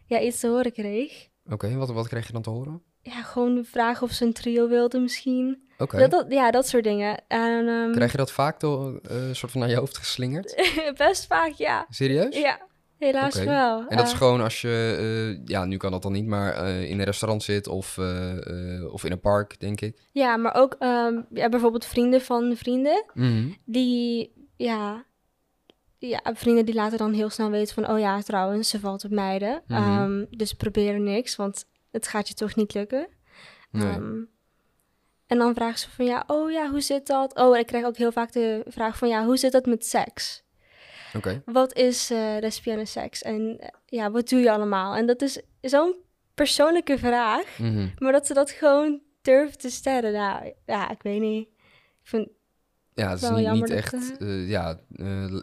ja, 0.05 0.19
iets 0.21 0.39
te 0.39 0.47
horen 0.47 0.71
kreeg. 0.71 1.27
Oké, 1.45 1.75
wat, 1.75 1.91
wat 1.91 2.07
kreeg 2.07 2.27
je 2.27 2.33
dan 2.33 2.41
te 2.41 2.49
horen? 2.49 2.81
Ja, 3.05 3.21
gewoon 3.21 3.65
vraag 3.65 4.01
of 4.01 4.11
ze 4.11 4.25
een 4.25 4.33
trio 4.33 4.67
wilde 4.67 4.99
misschien. 4.99 5.63
Oké. 5.77 5.97
Dat, 5.97 6.11
dat, 6.11 6.25
ja, 6.29 6.51
dat 6.51 6.67
soort 6.67 6.83
dingen. 6.83 7.23
En, 7.27 7.67
ehm, 7.67 7.91
Krijg 7.91 8.11
je 8.11 8.17
dat 8.17 8.31
vaak 8.31 8.59
door, 8.59 8.99
eh, 9.03 9.17
soort 9.31 9.51
van 9.51 9.61
naar 9.61 9.69
je 9.69 9.75
hoofd 9.75 9.97
geslingerd? 9.97 10.55
best 10.97 11.25
vaak, 11.25 11.51
ja. 11.51 11.85
Serieus? 11.89 12.35
Ja, 12.35 12.59
helaas 12.97 13.43
wel. 13.43 13.87
En 13.87 13.97
dat 13.97 14.07
is 14.07 14.13
gewoon 14.13 14.41
als 14.41 14.61
je, 14.61 14.95
eh, 14.99 15.47
ja, 15.47 15.65
nu 15.65 15.77
kan 15.77 15.91
dat 15.91 16.01
dan 16.01 16.11
niet, 16.11 16.25
maar 16.25 16.53
eh, 16.53 16.89
in 16.89 16.99
een 16.99 17.05
restaurant 17.05 17.43
zit 17.43 17.67
of, 17.67 17.97
of 18.91 19.03
in 19.03 19.11
een 19.11 19.19
park, 19.19 19.59
denk 19.59 19.81
ik. 19.81 20.01
Ja, 20.11 20.37
maar 20.37 20.55
ook 20.55 20.75
ehm, 20.79 21.21
ja, 21.33 21.49
bijvoorbeeld 21.49 21.85
vrienden 21.85 22.21
van 22.21 22.55
vrienden. 22.55 23.05
Mhm. 23.13 23.49
Die, 23.65 24.33
ja, 24.55 25.05
ja, 25.97 26.21
vrienden 26.33 26.65
die 26.65 26.75
laten 26.75 26.97
dan 26.97 27.13
heel 27.13 27.29
snel 27.29 27.49
weten 27.49 27.73
van... 27.73 27.89
oh 27.89 27.99
ja, 27.99 28.21
trouwens, 28.21 28.69
ze 28.69 28.79
valt 28.79 29.05
op 29.05 29.11
meiden. 29.11 29.61
Mhm. 29.67 29.81
Ehm, 29.81 30.25
dus 30.29 30.53
probeer 30.53 30.99
niks, 30.99 31.35
want 31.35 31.65
het 31.93 32.07
gaat 32.07 32.27
je 32.27 32.33
toch 32.33 32.55
niet 32.55 32.73
lukken. 32.73 33.07
Nee. 33.71 33.87
Ehm, 33.89 34.21
en 35.27 35.37
dan 35.37 35.53
vragen 35.55 35.79
ze 35.79 35.89
van 35.89 36.05
ja, 36.05 36.23
oh 36.27 36.51
ja, 36.51 36.69
hoe 36.69 36.81
zit 36.81 37.07
dat? 37.07 37.35
Oh, 37.35 37.53
en 37.53 37.59
ik 37.59 37.65
krijg 37.67 37.85
ook 37.85 37.97
heel 37.97 38.11
vaak 38.11 38.31
de 38.31 38.63
vraag 38.67 38.97
van 38.97 39.07
ja, 39.07 39.25
hoe 39.25 39.37
zit 39.37 39.51
dat 39.51 39.65
met 39.65 39.85
seks? 39.85 40.43
Oké. 41.15 41.41
Wat 41.45 41.73
is 41.77 42.09
eh 42.09 42.35
lesbienne 42.39 42.85
seks? 42.85 43.21
En 43.21 43.57
eh, 43.59 43.67
ja, 43.85 44.11
wat 44.11 44.29
doe 44.29 44.39
je 44.39 44.51
allemaal? 44.51 44.95
En 44.95 45.05
dat 45.05 45.21
is 45.21 45.41
zo'n 45.61 45.95
persoonlijke 46.33 46.97
vraag, 46.97 47.57
Mhm. 47.59 47.87
maar 47.97 48.11
dat 48.11 48.27
ze 48.27 48.33
dat 48.33 48.51
gewoon 48.51 49.01
durven 49.21 49.57
te 49.57 49.69
stellen. 49.69 50.11
Nou, 50.13 50.53
ja, 50.65 50.89
ik 50.91 51.01
weet 51.01 51.21
niet. 51.21 51.47
Ik 51.47 52.09
vind, 52.09 52.27
Ja, 52.93 53.09
het 53.09 53.21
is 53.21 53.29
niet, 53.29 53.59
dat, 53.59 53.69
echt, 53.69 54.17
eh, 54.17 54.49
ja, 54.49 54.79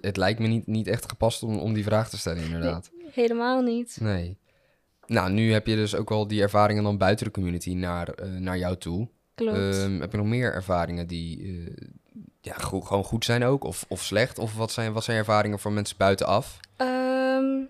het 0.00 0.16
lijkt 0.16 0.38
me 0.40 0.47
niet, 0.47 0.66
niet 0.66 0.87
echt 0.87 1.09
gepast 1.09 1.42
om, 1.42 1.59
om 1.59 1.73
die 1.73 1.85
vraag 1.85 2.09
te 2.11 2.19
stellen, 2.19 2.42
inderdaad. 2.45 2.90
helemaal 3.12 3.61
niet. 3.62 3.97
Nee. 4.00 4.38
Nou, 5.11 5.31
nu 5.33 5.52
heb 5.52 5.67
je 5.67 5.76
dus 5.76 5.95
ook 5.95 6.09
wel 6.09 6.26
die 6.26 6.43
ervaringen 6.43 6.83
dan 6.83 6.99
buiten 6.99 7.26
de 7.26 7.33
community 7.33 7.75
naar, 7.75 8.09
eh, 8.09 8.29
naar 8.31 8.59
jou 8.59 8.76
toe. 8.76 9.09
Klopt. 9.35 9.57
Ehm, 9.59 10.00
heb 10.00 10.11
je 10.11 10.17
nog 10.17 10.26
meer 10.26 10.52
ervaringen 10.55 11.07
die 11.07 11.43
eh, 11.43 11.87
ja, 12.40 12.52
go- 12.55 12.81
gewoon 12.81 13.05
goed 13.05 13.25
zijn 13.25 13.45
ook? 13.45 13.64
Of, 13.64 13.85
of 13.88 14.02
slecht? 14.02 14.38
Of 14.38 14.57
wat 14.57 14.73
zijn, 14.73 14.93
wat 14.93 15.05
zijn 15.05 15.19
ervaringen 15.19 15.59
voor 15.59 15.73
mensen 15.73 15.97
buitenaf? 15.97 16.61
Ehm, 16.76 17.61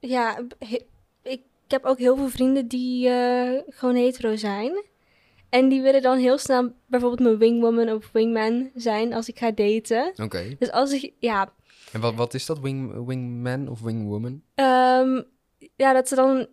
ja, 0.00 0.38
ik 1.22 1.40
heb 1.68 1.84
ook 1.84 1.98
heel 1.98 2.16
veel 2.16 2.28
vrienden 2.28 2.68
die 2.68 3.08
eh, 3.08 3.60
gewoon 3.68 3.94
hetero 3.94 4.36
zijn. 4.36 4.84
En 5.48 5.68
die 5.68 5.82
willen 5.82 6.02
dan 6.02 6.18
heel 6.18 6.38
snel 6.38 6.72
bijvoorbeeld 6.86 7.20
mijn 7.22 7.38
wingwoman 7.38 7.88
of 7.90 8.10
wingman 8.12 8.70
zijn 8.74 9.12
als 9.14 9.28
ik 9.28 9.38
ga 9.38 9.50
daten. 9.50 10.12
Oké. 10.22 10.56
Dus 10.58 10.70
als 10.70 10.92
ik, 10.92 11.12
ja, 11.18 11.52
En 11.92 12.00
wat, 12.00 12.14
wat 12.14 12.34
is 12.34 12.46
dat? 12.46 12.60
Wing, 12.60 13.06
wingman 13.06 13.68
of 13.68 13.80
wingwoman? 13.80 14.42
ehm, 14.54 15.22
ja, 15.76 15.92
dat 15.92 16.08
ze 16.08 16.14
dan 16.14 16.46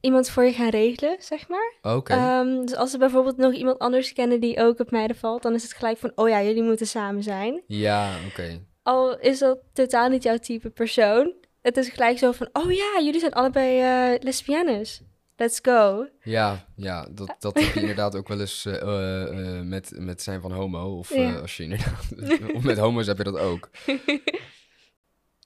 iemand 0.00 0.30
voor 0.30 0.44
je 0.44 0.52
gaan 0.52 0.68
regelen, 0.68 1.16
zeg 1.18 1.48
maar. 1.48 1.74
Oké. 1.94 2.12
Ehm, 2.12 2.60
dus 2.60 2.74
als 2.74 2.90
ze 2.90 2.98
bijvoorbeeld 2.98 3.36
nog 3.36 3.52
iemand 3.52 3.78
anders 3.78 4.12
kennen 4.12 4.40
die 4.40 4.60
ook 4.60 4.78
op 4.78 4.90
mij 4.90 5.10
valt, 5.14 5.42
dan 5.42 5.54
is 5.54 5.62
het 5.62 5.72
gelijk 5.72 5.98
van, 5.98 6.12
oh 6.14 6.28
ja, 6.28 6.42
jullie 6.42 6.62
moeten 6.62 6.86
samen 6.86 7.22
zijn. 7.22 7.62
ja, 7.66 8.10
oké. 8.28 8.60
Al 8.82 9.18
is 9.18 9.38
dat 9.38 9.58
totaal 9.72 10.08
niet 10.08 10.22
jouw 10.22 10.36
type 10.38 10.70
persoon. 10.70 11.32
Het 11.62 11.76
is 11.76 11.88
gelijk 11.88 12.18
zo 12.18 12.32
van, 12.32 12.48
oh 12.52 12.72
ja, 12.72 13.00
jullie 13.02 13.20
zijn 13.20 13.32
allebei 13.32 13.80
eh 13.80 14.22
lesbiennes. 14.24 15.02
Let's 15.36 15.58
go. 15.62 16.06
Ja, 16.22 16.66
ja 16.76 17.06
dat, 17.10 17.36
dat 17.38 17.54
heb 17.60 17.72
je 17.74 17.80
inderdaad 17.80 18.16
ook 18.16 18.28
wel 18.28 18.40
eens 18.40 18.66
eh, 18.66 19.22
eh, 19.58 19.64
met, 19.64 19.92
met 19.96 20.22
zijn 20.22 20.40
van 20.40 20.52
homo. 20.52 20.98
Of 20.98 21.14
Ja. 21.14 21.34
als 21.38 21.56
je 21.56 21.62
inderdaad... 21.62 22.04
of 22.56 22.62
met 22.62 22.78
homo's 22.78 23.06
heb 23.06 23.16
je 23.18 23.24
dat 23.24 23.38
ook. 23.38 23.70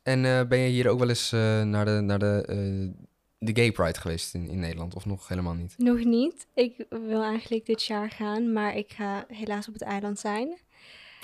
En 0.04 0.24
eh, 0.24 0.46
ben 0.48 0.58
je 0.58 0.68
hier 0.68 0.88
ook 0.88 0.98
wel 0.98 1.08
eens 1.08 1.32
eh, 1.32 1.62
naar 1.62 1.84
de, 1.84 1.90
naar 1.90 2.18
de, 2.18 2.44
eh, 2.46 3.06
de 3.38 3.60
gay 3.60 3.72
pride 3.72 4.00
geweest 4.00 4.34
in, 4.34 4.48
in 4.48 4.58
Nederland? 4.58 4.94
Of 4.94 5.06
nog 5.06 5.28
helemaal 5.28 5.54
niet? 5.54 5.74
Nog 5.78 6.04
niet. 6.04 6.46
Ik 6.54 6.86
wil 6.88 7.22
eigenlijk 7.22 7.66
dit 7.66 7.82
jaar 7.82 8.10
gaan, 8.10 8.52
maar 8.52 8.76
ik 8.76 8.92
ga 8.92 9.24
helaas 9.28 9.68
op 9.68 9.72
het 9.72 9.82
eiland 9.82 10.18
zijn. 10.18 10.58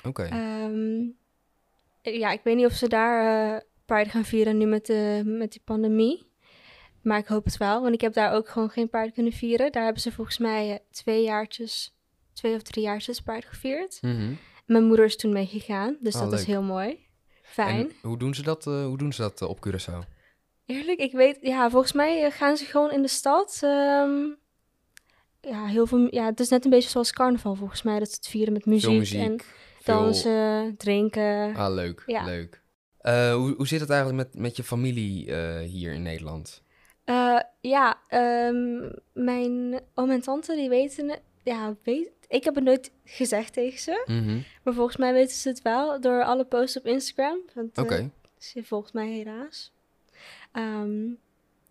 Oké. 0.03 0.23
Ehm, 0.23 1.01
ja, 2.01 2.31
ik 2.31 2.41
weet 2.43 2.55
niet 2.55 2.65
of 2.65 2.73
ze 2.73 2.87
daar 2.87 3.63
Pride 3.85 4.09
gaan 4.09 4.25
vieren 4.25 4.57
nu 4.57 4.65
met, 4.65 4.85
de, 4.85 5.21
met 5.25 5.51
die 5.51 5.61
pandemie. 5.65 6.29
Maar 7.01 7.17
ik 7.17 7.27
hoop 7.27 7.45
het 7.45 7.57
wel, 7.57 7.81
want 7.81 7.93
ik 7.93 8.01
heb 8.01 8.13
daar 8.13 8.33
ook 8.33 8.49
gewoon 8.49 8.69
geen 8.69 8.89
Pride 8.89 9.11
kunnen 9.11 9.33
vieren. 9.33 9.71
Daar 9.71 9.83
hebben 9.83 10.01
ze 10.01 10.11
volgens 10.11 10.37
mij 10.37 10.79
twee 10.91 11.23
jaartjes, 11.23 11.95
twee 12.33 12.55
of 12.55 12.61
drie 12.61 12.83
jaartjes 12.83 13.21
Pride 13.21 13.47
gevierd. 13.47 13.97
Mhm. 14.01 14.33
Mijn 14.65 14.83
moeder 14.83 15.05
is 15.05 15.15
toen 15.15 15.33
meegegaan, 15.33 15.97
dus 15.99 16.15
Oh, 16.15 16.21
dat 16.21 16.33
is 16.33 16.45
heel 16.45 16.63
mooi. 16.63 17.09
Fijn. 17.51 17.75
En 17.79 17.91
hoe 18.01 18.17
doen 18.17 18.33
ze 18.33 18.41
dat, 18.43 18.67
eh, 18.67 18.85
hoe 18.85 18.97
doen 18.97 19.13
ze 19.13 19.21
dat 19.21 19.41
eh, 19.41 19.49
op 19.49 19.67
Curaçao? 19.67 20.07
Eerlijk, 20.65 20.99
ik 20.99 21.11
weet, 21.11 21.37
ja, 21.41 21.69
volgens 21.69 21.93
mij 21.93 22.25
eh, 22.25 22.31
gaan 22.31 22.57
ze 22.57 22.65
gewoon 22.65 22.91
in 22.91 23.01
de 23.01 23.07
stad. 23.07 23.59
ehm, 23.63 24.19
ja, 25.41 25.65
heel 25.65 25.87
veel, 25.87 26.07
ja, 26.15 26.25
het 26.25 26.39
is 26.39 26.49
net 26.49 26.63
een 26.65 26.71
beetje 26.71 26.89
zoals 26.89 27.11
carnaval 27.11 27.55
volgens 27.55 27.81
mij, 27.81 27.99
dat 27.99 28.09
ze 28.09 28.15
het 28.15 28.27
vieren 28.27 28.53
met 28.53 28.65
muziek, 28.65 29.13
en 29.13 29.39
veel... 29.79 29.95
dansen, 29.95 30.77
drinken. 30.77 31.55
Ah, 31.55 31.73
leuk, 31.73 32.03
Ja. 32.05 32.23
leuk. 32.25 32.61
Hoe, 33.01 33.53
hoe 33.57 33.67
zit 33.67 33.79
het 33.79 33.89
eigenlijk 33.89 34.23
met, 34.23 34.41
met 34.41 34.55
je 34.55 34.63
familie 34.63 35.35
hier 35.63 35.93
in 35.93 36.01
Nederland? 36.01 36.63
Ja, 37.61 38.01
ehm, 38.07 38.91
mijn 39.13 39.81
oom 39.93 40.09
en 40.09 40.21
tante, 40.21 40.55
die 40.55 40.69
weten. 40.69 41.19
Ja, 41.43 41.75
weet, 41.83 42.11
ik 42.31 42.43
heb 42.43 42.55
het 42.55 42.63
nooit 42.63 42.91
gezegd 43.05 43.53
tegen 43.53 43.79
ze. 43.79 44.03
Mhm. 44.05 44.39
Maar 44.63 44.73
volgens 44.73 44.97
mij 44.97 45.13
weten 45.13 45.35
ze 45.35 45.49
het 45.49 45.61
wel 45.61 46.01
door 46.01 46.23
alle 46.23 46.43
posts 46.45 46.77
op 46.77 46.85
Instagram. 46.85 47.37
Want 47.53 47.77
eh, 47.77 47.83
Oké, 47.83 48.09
ze 48.37 48.63
volgt 48.63 48.93
mij 48.93 49.09
helaas. 49.09 49.71
Ehm, 50.51 51.05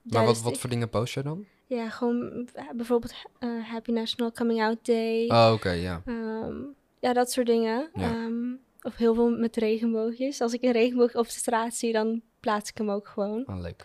maar 0.03 0.25
wat, 0.25 0.41
wat 0.43 0.53
ik- 0.55 0.59
voor 0.61 0.71
dingen 0.71 0.89
post 0.89 1.15
je 1.15 1.23
dan? 1.23 1.45
Ja, 1.67 1.89
gewoon 1.91 2.49
eh, 2.55 2.65
bijvoorbeeld 2.75 3.13
eh, 3.39 3.49
Happy 3.71 3.91
National 3.91 4.33
Coming 4.33 4.63
Out 4.63 4.87
Day. 4.87 5.27
Oh, 5.29 5.51
oké, 5.55 5.71
ja. 5.71 6.03
Ehm, 6.07 6.57
ja, 7.01 7.13
dat 7.13 7.33
soort 7.33 7.47
dingen. 7.47 7.91
Ehm, 7.95 8.53
of 8.83 8.97
heel 8.97 9.15
veel 9.15 9.31
met 9.31 9.57
regenboogjes. 9.57 10.41
Als 10.41 10.53
ik 10.53 10.63
een 10.63 10.73
regenboog 10.73 11.15
op 11.15 11.25
de 11.25 11.31
straat 11.31 11.75
zie, 11.75 11.93
dan 11.93 12.23
plaats 12.41 12.71
ik 12.71 12.79
hem 12.79 12.91
ook 12.91 13.09
gewoon. 13.09 13.45
Ah, 13.47 13.61
leuk. 13.61 13.85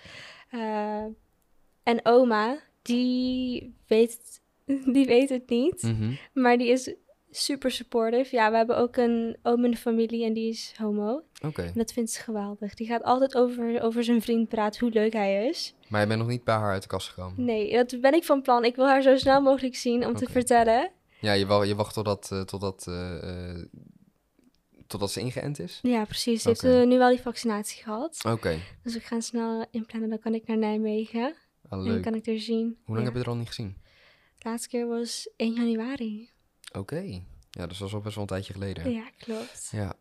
En 1.83 1.99
oma, 2.05 2.59
die 2.81 3.73
weet, 3.87 4.41
die 4.95 5.05
weet 5.05 5.29
het 5.29 5.49
niet. 5.49 5.81
Mhm. 5.81 6.13
Maar 6.33 6.57
die 6.57 6.67
is 6.67 6.93
super 7.31 7.71
supportive. 7.71 8.35
Ja, 8.35 8.51
we 8.51 8.57
hebben 8.57 8.77
ook 8.77 8.95
een 8.97 9.37
oom 9.43 9.65
in 9.65 9.71
de 9.71 9.77
familie 9.77 10.25
en 10.25 10.33
die 10.33 10.49
is 10.49 10.73
homo. 10.77 11.23
Oké, 11.45 11.71
dat 11.75 11.91
vindt 11.93 12.11
ze 12.11 12.21
geweldig. 12.21 12.73
Die 12.73 12.87
gaat 12.87 13.03
altijd 13.03 13.35
over, 13.35 13.81
over 13.81 14.03
zijn 14.03 14.21
vriend 14.21 14.49
praten, 14.49 14.79
hoe 14.79 14.93
leuk 14.93 15.13
hij 15.13 15.47
is. 15.47 15.75
maar 15.89 16.01
je 16.01 16.07
bent 16.07 16.19
nog 16.19 16.27
niet 16.29 16.43
bij 16.43 16.55
haar 16.55 16.71
uit 16.71 16.81
de 16.81 16.87
kast 16.87 17.07
gekomen? 17.09 17.45
Nee, 17.45 17.71
dat 17.71 18.01
ben 18.01 18.13
ik 18.13 18.23
van 18.23 18.41
plan. 18.41 18.65
Ik 18.65 18.75
wil 18.75 18.85
haar 18.87 19.01
zo 19.01 19.17
snel 19.17 19.41
mogelijk 19.41 19.75
zien 19.75 20.05
om 20.07 20.15
te 20.15 20.25
vertellen. 20.29 20.91
Ja, 21.21 21.31
je, 21.33 21.45
wa- 21.45 21.63
je 21.63 21.75
wacht 21.75 21.93
totdat, 21.93 22.29
eh, 22.31 22.41
totdat, 22.41 22.85
eh, 22.87 23.49
eh, 23.49 23.65
totdat 24.87 25.11
ze 25.11 25.19
ingeënt 25.19 25.59
is? 25.59 25.79
Ja, 25.81 26.05
precies. 26.05 26.41
Ze 26.41 26.47
heeft 26.47 26.85
nu 26.87 26.97
wel 26.97 27.09
die 27.09 27.21
vaccinatie 27.21 27.83
gehad. 27.83 28.19
Oké, 28.27 28.57
Dus 28.83 28.93
we 28.93 28.99
gaan 28.99 29.21
snel 29.21 29.65
inplannen. 29.71 30.09
Dan 30.09 30.19
kan 30.19 30.33
ik 30.33 30.47
naar 30.47 30.57
Nijmegen. 30.57 31.35
ah, 31.69 31.79
En 31.79 31.85
dan 31.91 32.01
kan 32.01 32.15
ik 32.15 32.27
er 32.27 32.39
zien. 32.39 32.77
Hoe 32.85 32.95
lang 32.95 32.99
Ja. 32.99 33.03
heb 33.05 33.13
je 33.13 33.19
er 33.19 33.29
al 33.29 33.35
niet 33.37 33.47
gezien? 33.47 33.75
Laatste 34.45 34.69
keer 34.69 34.87
was 34.87 35.29
1 35.35 35.53
januari. 35.53 36.29
Oké, 36.73 37.21
ja, 37.49 37.67
dus 37.67 37.77
dat 37.77 37.87
is 37.87 37.93
al 37.93 37.99
best 38.01 38.13
wel 38.15 38.23
een 38.23 38.29
tijdje 38.29 38.53
geleden. 38.53 38.91
Ja, 38.91 39.09
klopt. 39.17 39.69
Ja. 39.71 39.93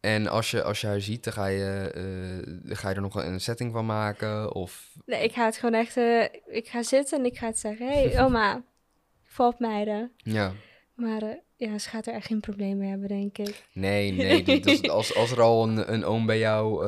En 0.00 0.26
als 0.26 0.50
je, 0.50 0.62
als 0.62 0.80
je 0.80 0.86
haar 0.86 1.00
ziet, 1.00 1.24
dan 1.24 1.32
ga 1.32 1.46
je, 1.46 1.90
eh, 2.64 2.76
ga 2.76 2.88
je 2.88 2.94
er 2.94 3.00
nog 3.00 3.14
een 3.14 3.40
setting 3.40 3.72
van 3.72 3.86
maken? 3.86 4.54
Of... 4.54 4.92
Nee, 5.06 5.24
ik 5.24 5.32
ga 5.32 5.44
het 5.44 5.56
gewoon 5.56 5.74
echt... 5.80 5.96
eh, 5.96 6.22
ik 6.46 6.68
ga 6.68 6.82
zitten 6.82 7.18
en 7.18 7.24
ik 7.24 7.38
ga 7.38 7.46
het 7.46 7.58
zeggen. 7.58 7.86
Hé, 7.88 8.08
hey, 8.08 8.20
oma. 8.24 8.62
Val 9.22 9.48
op 9.48 9.58
meiden. 9.58 10.12
Ja. 10.16 10.52
Maar 10.94 11.22
eh, 11.22 11.36
ja, 11.56 11.78
ze 11.78 11.88
gaat 11.88 12.06
er 12.06 12.14
echt 12.14 12.26
geen 12.26 12.40
probleem 12.40 12.76
mee 12.78 12.88
hebben, 12.88 13.08
denk 13.08 13.38
ik. 13.38 13.64
Nee, 13.72 14.12
nee. 14.12 14.42
dit- 14.42 14.88
als, 14.98 15.14
als 15.14 15.30
er 15.30 15.40
al 15.40 15.68
een, 15.68 15.92
een 15.92 16.04
oom 16.04 16.26
bij 16.26 16.38
jou 16.38 16.84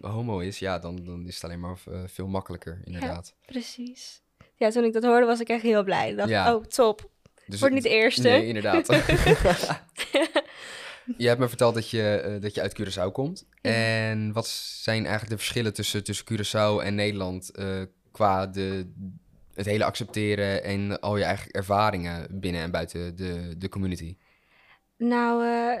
homo 0.00 0.38
is, 0.38 0.58
ja, 0.58 0.78
dan, 0.78 1.04
dan 1.04 1.26
is 1.26 1.34
het 1.34 1.44
alleen 1.44 1.60
maar 1.60 1.78
veel 2.06 2.26
makkelijker, 2.28 2.80
inderdaad. 2.84 3.34
Precies. 3.46 4.22
Ja, 4.64 4.70
toen 4.70 4.84
ik 4.84 4.92
dat 4.92 5.04
hoorde 5.04 5.26
was 5.26 5.40
ik 5.40 5.48
echt 5.48 5.62
heel 5.62 5.84
blij. 5.84 6.10
Ik 6.10 6.16
dacht, 6.16 6.28
Ja. 6.28 6.54
oh, 6.54 6.64
top. 6.64 7.10
Dus 7.46 7.60
Word 7.60 7.72
niet 7.72 7.82
de 7.82 7.88
eerste. 7.88 8.28
Nee, 8.28 8.46
inderdaad. 8.46 8.86
je 11.16 11.26
hebt 11.28 11.40
me 11.40 11.48
verteld 11.48 11.74
dat 11.74 11.90
je, 11.90 12.02
eh, 12.02 12.40
dat 12.42 12.54
je 12.54 12.60
uit 12.60 12.80
Curaçao 12.80 13.12
komt. 13.12 13.46
En 13.60 14.32
wat 14.32 14.46
zijn 14.82 15.00
eigenlijk 15.02 15.30
de 15.30 15.36
verschillen 15.36 15.74
tussen, 15.74 16.04
tussen 16.04 16.26
Curaçao 16.26 16.84
en 16.84 16.94
Nederland 16.94 17.50
eh, 17.50 17.82
qua 18.12 18.46
de, 18.46 18.92
het 19.54 19.66
hele 19.66 19.84
accepteren 19.84 20.64
en 20.64 21.00
al 21.00 21.16
je 21.16 21.24
eigen 21.24 21.50
ervaringen 21.50 22.40
binnen 22.40 22.62
en 22.62 22.70
buiten 22.70 23.16
de, 23.16 23.54
de 23.58 23.68
community? 23.68 24.16
Nou, 24.96 25.44
eh 25.46 25.80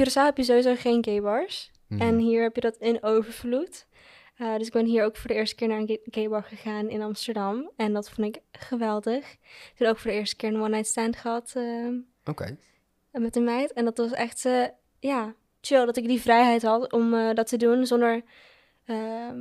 Curaçao 0.00 0.24
heb 0.24 0.36
je 0.36 0.42
sowieso 0.42 0.74
geen 0.76 1.04
gay 1.04 1.20
bars. 1.20 1.70
Mhm. 1.88 2.00
En 2.00 2.18
hier 2.18 2.42
heb 2.42 2.54
je 2.54 2.60
dat 2.60 2.76
in 2.76 3.02
overvloed. 3.02 3.86
Eh, 4.38 4.56
dus 4.56 4.66
ik 4.66 4.72
ben 4.72 4.86
hier 4.86 5.04
ook 5.04 5.16
voor 5.16 5.28
de 5.28 5.34
eerste 5.36 5.54
keer 5.56 5.68
naar 5.68 5.78
een 5.78 5.98
gay- 6.04 6.28
bar 6.28 6.42
gegaan 6.42 6.88
in 6.88 7.02
Amsterdam. 7.02 7.70
En 7.76 7.92
dat 7.92 8.10
vond 8.10 8.36
ik 8.36 8.42
geweldig. 8.52 9.36
Toen 9.76 9.86
ook 9.88 9.98
voor 9.98 10.10
de 10.10 10.16
eerste 10.16 10.36
keer 10.36 10.48
een 10.48 10.60
one-night 10.60 10.86
stand 10.86 11.16
gehad 11.16 11.52
eh, 11.56 11.88
Oké. 12.24 12.56
met 13.12 13.36
een 13.36 13.44
meid. 13.44 13.72
En 13.72 13.84
dat 13.84 13.98
was 13.98 14.12
echt, 14.12 14.44
eh, 14.44 14.64
ja, 15.00 15.34
chill. 15.60 15.84
Dat 15.86 15.96
ik 15.96 16.06
die 16.08 16.20
vrijheid 16.20 16.62
had 16.62 16.92
om 16.92 17.14
eh, 17.14 17.34
dat 17.34 17.46
te 17.48 17.56
doen 17.56 17.86
zonder 17.86 18.22
ehm, 18.84 19.38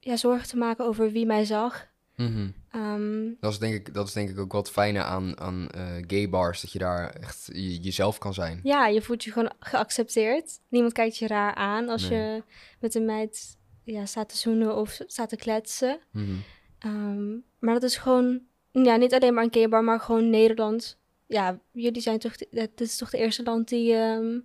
ja, 0.00 0.16
zorgen 0.16 0.48
te 0.48 0.56
maken 0.56 0.84
over 0.84 1.10
wie 1.10 1.26
mij 1.26 1.44
zag. 1.44 1.86
Mhm. 2.16 2.48
Ehm, 2.70 3.28
Dat 3.40 3.52
is 3.52 3.58
denk 3.58 3.74
ik, 3.74 3.94
dat 3.94 4.06
is 4.06 4.12
denk 4.12 4.28
ik 4.30 4.38
ook 4.38 4.52
wat 4.52 4.70
fijne 4.70 5.02
aan, 5.02 5.40
aan 5.40 5.68
eh, 5.70 5.86
gay 6.06 6.28
bars, 6.28 6.60
dat 6.60 6.72
je 6.72 6.78
daar 6.78 7.10
echt 7.10 7.48
je- 7.52 7.80
jezelf 7.80 8.18
kan 8.18 8.34
zijn. 8.34 8.60
ja, 8.62 8.86
je 8.86 9.02
voelt 9.02 9.24
je 9.24 9.32
gewoon 9.32 9.52
geaccepteerd. 9.58 10.60
Niemand 10.68 10.92
kijkt 10.92 11.16
je 11.16 11.26
raar 11.26 11.54
aan 11.54 11.88
als 11.88 12.08
Nee. 12.08 12.20
je 12.20 12.42
met 12.80 12.94
een 12.94 13.04
meid 13.04 13.56
ja, 13.84 14.06
staat 14.06 14.28
te 14.28 14.36
zoenen 14.36 14.76
of 14.76 15.00
staat 15.06 15.28
te 15.28 15.36
kletsen. 15.36 15.98
Mhm. 16.10 16.34
Ehm, 16.78 17.32
maar 17.58 17.74
dat 17.74 17.82
is 17.82 17.96
gewoon, 17.96 18.40
ja, 18.70 18.96
niet 18.96 19.14
alleen 19.14 19.34
maar 19.34 19.46
een 19.50 19.70
bar, 19.70 19.84
maar 19.84 20.00
gewoon 20.00 20.30
Nederland. 20.30 20.98
Ja, 21.26 21.58
jullie 21.72 22.02
zijn 22.02 22.18
toch, 22.18 22.36
de- 22.36 22.48
het 22.50 22.80
is 22.80 22.96
toch 22.96 23.10
de 23.10 23.18
eerste 23.18 23.42
land 23.42 23.68
die 23.68 23.94
ehm 23.94 24.38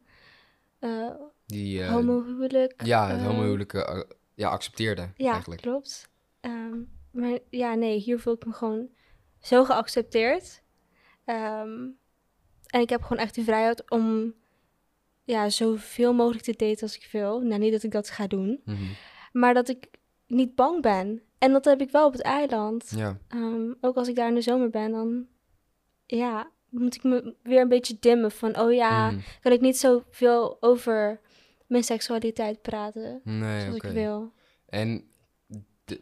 eh 0.80 1.10
Die, 1.46 1.84
eh, 1.84 1.92
homohuwelijk... 1.92 2.86
ja, 2.86 3.08
het 3.08 3.20
eh, 3.20 3.26
homohuwelijk 3.26 3.74
ja, 4.36 4.50
accepteerde 4.50 5.10
Ja, 5.16 5.32
eigenlijk. 5.32 5.62
klopt. 5.62 6.10
Ehm, 6.40 6.78
maar 7.12 7.40
ja, 7.50 7.74
nee, 7.76 7.98
hier 7.98 8.20
voel 8.20 8.34
ik 8.34 8.46
me 8.46 8.54
gewoon 8.54 8.90
zo 9.42 9.64
geaccepteerd. 9.66 10.62
En 11.26 12.82
ik 12.82 12.90
heb 12.90 13.02
gewoon 13.02 13.24
echt 13.24 13.36
de 13.36 13.44
vrijheid 13.44 13.90
om 13.92 14.34
ja, 15.24 15.50
zoveel 15.50 16.14
mogelijk 16.14 16.44
te 16.44 16.54
daten 16.58 16.82
als 16.82 16.96
ik 16.96 17.10
wil. 17.12 17.40
Nou, 17.40 17.60
niet 17.62 17.72
dat 17.72 17.84
ik 17.84 17.92
dat 17.92 18.10
ga 18.10 18.28
doen, 18.28 18.62
Mhm. 18.66 18.84
Maar 19.32 19.54
dat 19.54 19.70
ik 19.70 19.88
niet 20.28 20.56
bang 20.56 20.82
ben. 20.82 21.22
En 21.38 21.52
dat 21.52 21.66
heb 21.66 21.82
ik 21.82 21.92
wel 21.92 22.06
op 22.06 22.12
het 22.12 22.22
eiland. 22.22 22.92
Ja, 22.96 23.18
Ehm, 23.28 23.74
ook 23.82 23.96
als 23.96 24.08
ik 24.08 24.16
daar 24.16 24.28
in 24.28 24.36
de 24.36 24.42
zomer 24.42 24.70
ben, 24.70 24.92
dan 24.92 25.28
ja, 26.06 26.52
moet 26.70 26.96
ik 26.96 27.04
me 27.04 27.36
weer 27.44 27.62
een 27.62 27.68
beetje 27.70 27.98
dimmen 28.00 28.32
van, 28.32 28.60
oh 28.60 28.74
ja, 28.74 29.12
Mhm. 29.12 29.20
kan 29.42 29.52
ik 29.52 29.62
niet 29.62 29.78
zoveel 29.78 30.58
over 30.62 31.20
mijn 31.68 31.84
seksualiteit 31.84 32.62
praten 32.62 33.22
nee, 33.24 33.62
zoals 33.62 33.76
ik 33.76 33.82
wil. 33.92 34.34
En 34.66 35.04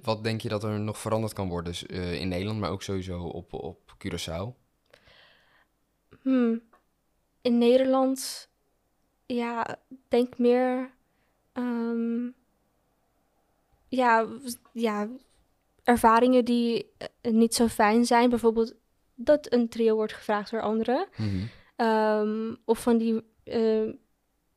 wat 0.01 0.23
denk 0.23 0.41
je 0.41 0.49
dat 0.49 0.63
er 0.63 0.79
nog 0.79 0.97
veranderd 0.97 1.33
kan 1.33 1.49
worden 1.49 1.71
dus, 1.71 1.85
eh, 1.85 2.19
in 2.21 2.27
Nederland, 2.27 2.59
maar 2.59 2.71
ook 2.71 2.83
sowieso 2.83 3.23
op, 3.23 3.53
op 3.53 3.95
Curaçao? 4.05 4.65
Hmm. 6.21 6.61
In 7.41 7.57
Nederland, 7.57 8.49
ja, 9.25 9.75
denk 10.07 10.37
meer, 10.37 10.91
ehm, 11.53 12.29
ja, 13.87 14.27
ja, 14.73 15.07
ervaringen 15.83 16.45
die 16.45 16.91
eh, 16.97 17.33
niet 17.33 17.55
zo 17.55 17.67
fijn 17.67 18.05
zijn. 18.05 18.29
Bijvoorbeeld 18.29 18.75
dat 19.15 19.51
een 19.53 19.69
trio 19.69 19.95
wordt 19.95 20.13
gevraagd 20.13 20.51
door 20.51 20.61
anderen. 20.61 21.07
Ehm, 21.75 22.55
of 22.65 22.81
van 22.81 22.97
die 22.97 23.23
eh, 23.43 23.89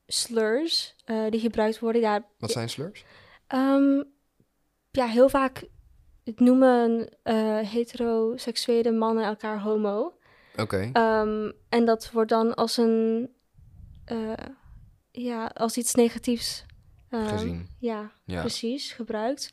slurs 0.07 0.95
eh, 1.05 1.31
die 1.31 1.41
gebruikt 1.41 1.79
worden. 1.79 2.01
Ja, 2.01 2.27
Wat 2.39 2.51
zijn 2.51 2.69
slurs? 2.69 3.05
Ehm, 3.47 4.03
ja, 4.91 5.07
heel 5.07 5.29
vaak 5.29 5.69
noemen 6.25 7.09
eh, 7.23 7.59
heteroseksuele 7.59 8.91
mannen 8.93 9.25
elkaar 9.25 9.61
homo. 9.61 10.19
Oké. 10.57 10.91
Ehm, 10.93 11.51
en 11.69 11.85
dat 11.85 12.11
wordt 12.13 12.31
dan 12.31 12.55
als 12.55 12.77
een, 12.77 13.31
ja, 15.11 15.47
als 15.47 15.77
iets 15.77 15.95
negatiefs 15.95 16.65
ehm, 17.11 17.27
Gezien. 17.27 17.69
Ja, 17.79 18.11
Ja. 18.25 18.41
precies, 18.41 18.93
gebruikt. 18.93 19.53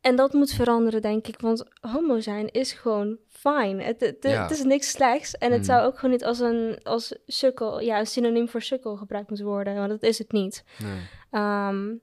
En 0.00 0.16
dat 0.16 0.32
moet 0.32 0.52
veranderen, 0.52 1.02
denk 1.02 1.26
ik, 1.26 1.40
want 1.40 1.64
homo 1.80 2.20
zijn 2.20 2.50
is 2.50 2.72
gewoon 2.72 3.18
fine. 3.28 3.82
Het, 3.82 4.00
het, 4.00 4.16
Ja. 4.20 4.42
het 4.42 4.50
is 4.50 4.62
niks 4.62 4.90
slechts 4.90 5.38
en 5.38 5.50
het 5.52 5.60
Mhm. 5.60 5.70
zou 5.70 5.86
ook 5.86 5.94
gewoon 5.98 6.10
niet 6.10 6.24
als 6.24 6.38
een 6.38 6.78
als 6.82 7.16
sukkel, 7.26 7.80
ja, 7.80 7.98
een 7.98 8.06
synoniem 8.06 8.48
voor 8.48 8.62
sukkel 8.62 8.96
gebruikt 8.96 9.28
moeten 9.28 9.46
worden, 9.46 9.74
want 9.74 9.88
dat 9.88 10.02
is 10.02 10.18
het 10.18 10.32
niet. 10.32 10.64
Nee. 10.82 11.00
Ehm, 11.30 11.94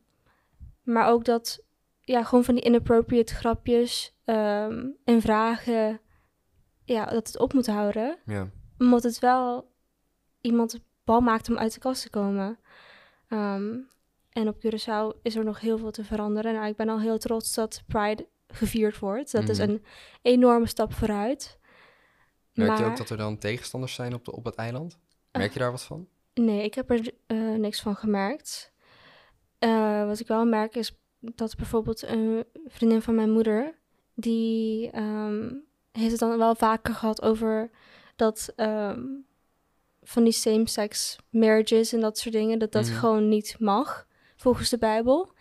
maar 0.83 1.09
ook 1.09 1.25
dat, 1.25 1.63
ja, 2.01 2.23
gewoon 2.23 2.43
van 2.43 2.55
die 2.55 2.63
inappropriate 2.63 3.33
grapjes 3.35 4.13
ehm, 4.25 4.85
en 5.03 5.21
vragen, 5.21 5.99
ja, 6.85 7.05
dat 7.05 7.27
het 7.27 7.39
op 7.39 7.53
moet 7.53 7.67
houden. 7.67 8.17
Ja. 8.25 8.49
Omdat 8.77 9.03
het 9.03 9.19
wel 9.19 9.71
iemand 10.41 10.79
bal 11.03 11.21
maakt 11.21 11.49
om 11.49 11.57
uit 11.57 11.73
de 11.73 11.79
kast 11.79 12.01
te 12.01 12.09
komen. 12.09 12.59
Ehm, 13.27 13.77
en 14.29 14.47
op 14.47 14.55
Curaçao 14.65 15.21
is 15.21 15.35
er 15.35 15.43
nog 15.43 15.59
heel 15.59 15.77
veel 15.77 15.91
te 15.91 16.03
veranderen. 16.03 16.53
Nou, 16.53 16.67
ik 16.67 16.75
ben 16.75 16.89
al 16.89 16.99
heel 16.99 17.17
trots 17.17 17.53
dat 17.53 17.83
Pride 17.87 18.27
gevierd 18.47 18.99
wordt. 18.99 19.31
Dat 19.31 19.49
is 19.49 19.57
Mhm. 19.59 19.69
een 19.69 19.83
enorme 20.21 20.67
stap 20.67 20.93
vooruit. 20.93 21.59
Merk 22.53 22.77
je 22.77 22.85
ook 22.85 22.97
dat 22.97 23.09
er 23.09 23.17
dan 23.17 23.37
tegenstanders 23.37 23.93
zijn 23.93 24.13
op, 24.13 24.25
de, 24.25 24.31
op 24.31 24.45
het 24.45 24.55
eiland? 24.55 24.97
Merk 25.31 25.53
je 25.53 25.59
daar 25.59 25.71
wat 25.71 25.83
van? 25.83 26.07
Nee, 26.33 26.63
ik 26.63 26.73
heb 26.73 26.89
er 26.89 27.11
eh, 27.27 27.37
niks 27.37 27.81
van 27.81 27.95
gemerkt. 27.95 28.73
Eh, 29.59 30.05
wat 30.05 30.19
ik 30.19 30.27
wel 30.27 30.45
merk 30.45 30.75
is 30.75 30.97
dat 31.19 31.55
bijvoorbeeld 31.55 32.03
een 32.03 32.43
vriendin 32.65 33.01
van 33.01 33.15
mijn 33.15 33.31
moeder, 33.31 33.75
die 34.15 34.89
ehm, 34.91 35.53
heeft 35.91 36.11
het 36.11 36.19
dan 36.19 36.37
wel 36.37 36.55
vaker 36.55 36.93
gehad 36.93 37.21
over 37.21 37.69
dat 38.15 38.53
ehm, 38.55 39.03
van 40.01 40.23
die 40.23 40.33
same-sex 40.33 41.17
marriages 41.29 41.93
en 41.93 41.99
dat 41.99 42.17
soort 42.17 42.33
dingen, 42.35 42.59
dat 42.59 42.71
dat 42.71 42.85
Mhm. 42.85 42.95
gewoon 42.99 43.29
niet 43.29 43.55
mag 43.59 44.07
volgens 44.39 44.69
de 44.69 44.77
Bijbel. 44.77 45.31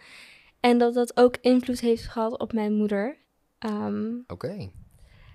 En 0.60 0.78
dat 0.78 0.94
dat 0.94 1.16
ook 1.16 1.36
invloed 1.40 1.80
heeft 1.80 2.06
gehad 2.06 2.38
op 2.38 2.52
mijn 2.52 2.72
moeder. 2.74 3.16
Ehm, 3.58 4.12
Oké. 4.26 4.70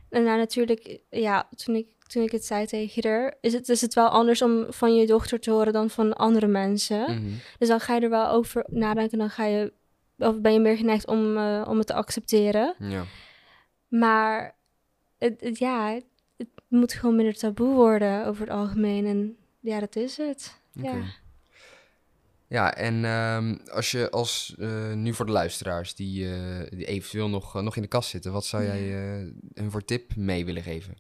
en 0.10 0.24
nou, 0.24 0.38
natuurlijk, 0.38 1.00
ja, 1.10 1.50
toen 1.55 1.75
ik, 1.75 1.88
toen 2.08 2.24
ik 2.24 2.32
het 2.32 2.46
zei 2.46 2.65
tegen 2.65 3.10
haar, 3.12 3.36
is 3.41 3.53
het, 3.53 3.70
is 3.70 3.82
het 3.82 3.93
wel 3.93 4.08
anders 4.08 4.41
om 4.41 4.65
van 4.70 4.96
je 4.96 5.05
dochter 5.08 5.39
te 5.39 5.51
horen 5.51 5.74
dan 5.74 5.89
van 5.89 6.13
andere 6.13 6.48
mensen. 6.48 7.01
Mhm. 7.01 7.34
Dus 7.60 7.67
dan 7.67 7.79
ga 7.79 7.96
je 7.96 8.01
er 8.01 8.10
wel 8.10 8.27
over 8.29 8.65
nadenken, 8.70 9.17
dan 9.17 9.29
ga 9.29 9.46
je, 9.46 9.74
of 10.17 10.39
ben 10.39 10.53
je 10.53 10.60
meer 10.60 10.77
geneigd 10.77 11.08
om, 11.08 11.38
eh, 11.38 11.65
om 11.67 11.77
het 11.77 11.88
te 11.88 11.93
accepteren. 11.93 12.75
Ja. 12.79 13.03
Maar 13.88 14.55
het, 15.17 15.41
het- 15.41 15.58
ja, 15.60 16.00
het, 16.38 16.48
moet 16.67 16.93
gewoon 16.93 17.15
minder 17.15 17.36
taboe 17.36 17.74
worden 17.74 18.25
over 18.25 18.41
het 18.46 18.55
algemeen. 18.55 19.05
En 19.05 19.36
ja, 19.60 19.79
dat 19.79 19.96
is 19.96 20.17
het. 20.17 20.60
Ja. 20.72 20.93
Ja, 22.53 22.75
en 22.75 23.05
ehm, 23.05 23.57
als 23.72 23.91
je 23.91 24.12
als 24.12 24.55
eh, 24.60 24.93
nu 24.93 25.13
voor 25.13 25.25
de 25.25 25.31
luisteraars 25.31 25.95
die, 25.95 26.33
eh, 26.33 26.60
die 26.69 26.86
eventueel 26.86 27.29
nog, 27.29 27.55
eh, 27.55 27.62
nog 27.62 27.75
in 27.75 27.81
de 27.81 27.88
kast 27.88 28.10
zitten, 28.10 28.31
wat 28.31 28.45
zou 28.45 28.63
jij 28.63 28.79
hun 29.53 29.72
voor 29.72 29.86
tip 29.86 30.15
mee 30.15 30.45
willen 30.45 30.63
geven? 30.63 30.98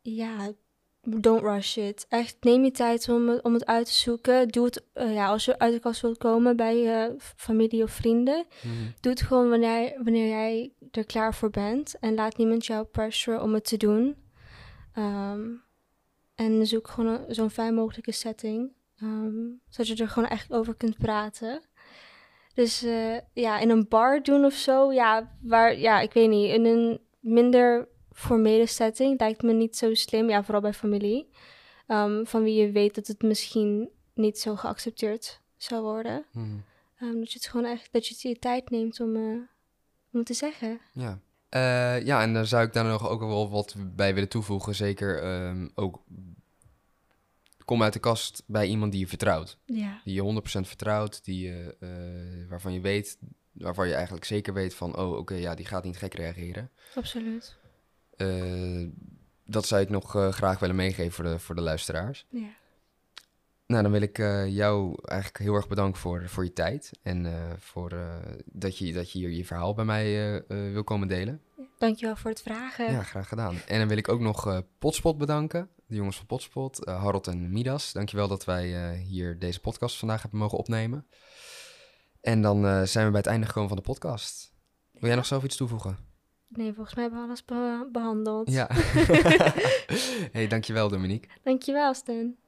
Ja, 0.00 0.52
don't 1.00 1.42
rush 1.42 1.76
it. 1.76 2.06
Echt, 2.08 2.36
neem 2.40 2.64
je 2.64 2.70
tijd 2.70 3.08
om 3.08 3.28
het, 3.28 3.42
om 3.42 3.54
het 3.54 3.66
uit 3.66 3.86
te 3.86 3.92
zoeken. 3.92 4.48
Doe 4.48 4.64
het, 4.64 4.84
ja, 4.94 5.26
als 5.26 5.44
je 5.44 5.58
uit 5.58 5.72
de 5.72 5.80
kast 5.80 6.00
wilt 6.00 6.18
komen 6.18 6.56
bij 6.56 7.10
familie 7.18 7.82
of 7.82 7.90
vrienden. 7.90 8.46
Doe 9.00 9.12
het 9.12 9.22
gewoon 9.22 9.48
wanneer, 9.48 9.94
wanneer 10.04 10.28
jij 10.28 10.72
er 10.90 11.06
klaar 11.06 11.34
voor 11.34 11.50
bent. 11.50 11.98
En 11.98 12.14
laat 12.14 12.36
niemand 12.36 12.66
jou 12.66 12.84
pressure 12.84 13.40
om 13.40 13.54
het 13.54 13.64
te 13.64 13.76
doen. 13.76 14.16
Ehm, 14.92 15.48
en 16.34 16.66
zoek 16.66 16.88
gewoon 16.88 17.24
zo'n 17.28 17.50
fijn 17.50 17.74
mogelijke 17.74 18.12
setting. 18.12 18.72
Ehm, 19.02 19.48
zodat 19.68 19.96
je 19.96 20.02
er 20.02 20.08
gewoon 20.10 20.28
echt 20.28 20.52
over 20.52 20.74
kunt 20.74 20.98
praten. 20.98 21.62
Dus 22.54 22.82
eh, 22.82 23.16
ja, 23.32 23.58
in 23.58 23.70
een 23.70 23.88
bar 23.88 24.22
doen 24.22 24.44
of 24.44 24.52
zo. 24.52 24.92
Ja, 24.92 25.36
waar, 25.40 25.78
ja, 25.78 26.00
ik 26.00 26.12
weet 26.12 26.28
niet. 26.28 26.50
In 26.50 26.64
een 26.64 27.00
minder 27.20 27.88
formele 28.12 28.66
setting 28.66 29.20
lijkt 29.20 29.42
me 29.42 29.52
niet 29.52 29.76
zo 29.76 29.94
slim. 29.94 30.28
Ja, 30.28 30.42
vooral 30.42 30.60
bij 30.62 30.72
familie. 30.74 31.30
ehm, 31.86 32.24
van 32.24 32.42
wie 32.42 32.54
je 32.54 32.70
weet 32.72 32.94
dat 32.94 33.06
het 33.06 33.22
misschien 33.22 33.88
niet 34.14 34.38
zo 34.38 34.56
geaccepteerd 34.56 35.40
zou 35.56 35.82
worden. 35.82 36.24
Mhm. 36.32 36.46
Ehm, 36.98 37.18
dat 37.18 37.32
je 37.32 37.38
het 37.38 37.48
gewoon 37.48 37.66
echt, 37.66 37.88
dat 37.92 38.06
je 38.06 38.12
het 38.12 38.22
je 38.22 38.38
tijd 38.38 38.70
neemt 38.70 39.00
om, 39.00 39.16
eh, 39.16 39.38
om 40.12 40.24
te 40.24 40.34
zeggen. 40.34 40.80
Ja. 40.92 41.18
Eh, 41.48 42.04
ja, 42.04 42.22
en 42.22 42.32
daar 42.34 42.46
zou 42.46 42.64
ik 42.66 42.72
daar 42.72 42.84
nog 42.84 43.08
ook 43.08 43.20
wel 43.20 43.50
wat 43.50 43.74
bij 43.96 44.14
willen 44.14 44.28
toevoegen. 44.28 44.74
Zeker 44.74 45.22
ehm, 45.22 45.68
ook 45.74 46.02
kom 47.64 47.82
uit 47.82 47.92
de 47.92 47.98
kast 47.98 48.42
bij 48.46 48.66
iemand 48.66 48.92
die 48.92 49.00
je 49.00 49.06
vertrouwt. 49.06 49.58
Ja. 49.64 50.00
Die 50.04 50.14
je 50.14 50.22
100% 50.22 50.66
vertrouwt, 50.66 51.24
die 51.24 51.48
je, 51.48 51.76
eh, 51.80 52.48
waarvan 52.48 52.72
je 52.72 52.80
weet, 52.80 53.18
waarvan 53.52 53.88
je 53.88 53.94
eigenlijk 53.94 54.24
zeker 54.24 54.54
weet 54.54 54.74
van, 54.74 54.96
oh 54.96 55.16
oké, 55.16 55.34
ja, 55.34 55.54
die 55.54 55.66
gaat 55.66 55.84
niet 55.84 55.96
gek 55.96 56.14
reageren. 56.14 56.70
Absoluut. 56.94 57.56
Eh, 58.16 58.86
dat 59.44 59.66
zou 59.66 59.80
ik 59.80 59.88
nog 59.88 60.16
eh, 60.16 60.28
graag 60.28 60.58
willen 60.58 60.76
meegeven 60.76 61.12
voor 61.12 61.24
de, 61.24 61.38
voor 61.38 61.54
de 61.54 61.60
luisteraars. 61.60 62.26
Ja. 62.28 62.60
Nou, 63.66 63.82
dan 63.82 63.92
wil 63.92 64.02
ik 64.02 64.16
jou 64.48 64.98
eigenlijk 65.02 65.38
heel 65.38 65.54
erg 65.54 65.68
bedanken 65.68 66.00
voor, 66.00 66.28
voor 66.28 66.44
je 66.44 66.52
tijd. 66.52 66.90
En 67.02 67.26
voor 67.58 67.92
dat, 68.44 68.78
je, 68.78 68.92
dat 68.92 69.12
je 69.12 69.18
hier 69.18 69.30
je 69.30 69.44
verhaal 69.44 69.74
bij 69.74 69.84
mij 69.84 70.42
wil 70.46 70.84
komen 70.84 71.08
delen. 71.08 71.40
Dankjewel 71.78 72.16
voor 72.16 72.30
het 72.30 72.42
vragen. 72.42 72.92
Ja, 72.92 73.02
graag 73.02 73.28
gedaan. 73.28 73.56
En 73.66 73.78
dan 73.78 73.88
wil 73.88 73.96
ik 73.96 74.08
ook 74.08 74.20
nog 74.20 74.62
Potspot 74.78 75.18
bedanken. 75.18 75.68
De 75.92 75.98
jongens 75.98 76.16
van 76.16 76.26
Potspot, 76.26 76.84
eh 76.84 77.02
Harold 77.02 77.26
en 77.26 77.52
Midas. 77.52 77.92
Dankjewel 77.92 78.28
dat 78.28 78.44
wij 78.44 78.90
eh, 78.90 79.06
hier 79.06 79.38
deze 79.38 79.60
podcast 79.60 79.98
vandaag 79.98 80.22
hebben 80.22 80.40
mogen 80.40 80.58
opnemen. 80.58 81.06
En 82.20 82.42
dan 82.42 82.66
eh, 82.66 82.82
zijn 82.82 83.04
we 83.04 83.10
bij 83.10 83.20
het 83.20 83.28
einde 83.28 83.46
gekomen 83.46 83.68
van 83.68 83.76
de 83.76 83.82
podcast. 83.82 84.54
Wil 84.92 85.08
jij 85.08 85.14
nog 85.14 85.26
zelf 85.26 85.44
iets 85.44 85.56
toevoegen? 85.56 85.98
Nee, 86.48 86.72
volgens 86.72 86.94
mij 86.94 87.04
hebben 87.04 87.20
we 87.22 87.26
alles 87.28 87.44
be- 87.44 87.88
behandeld. 87.92 88.50
Ja. 88.50 88.68
hey, 90.36 90.46
dankjewel 90.48 90.88
Dominique. 90.88 91.30
Dankjewel, 91.42 91.94
Sten. 91.94 92.38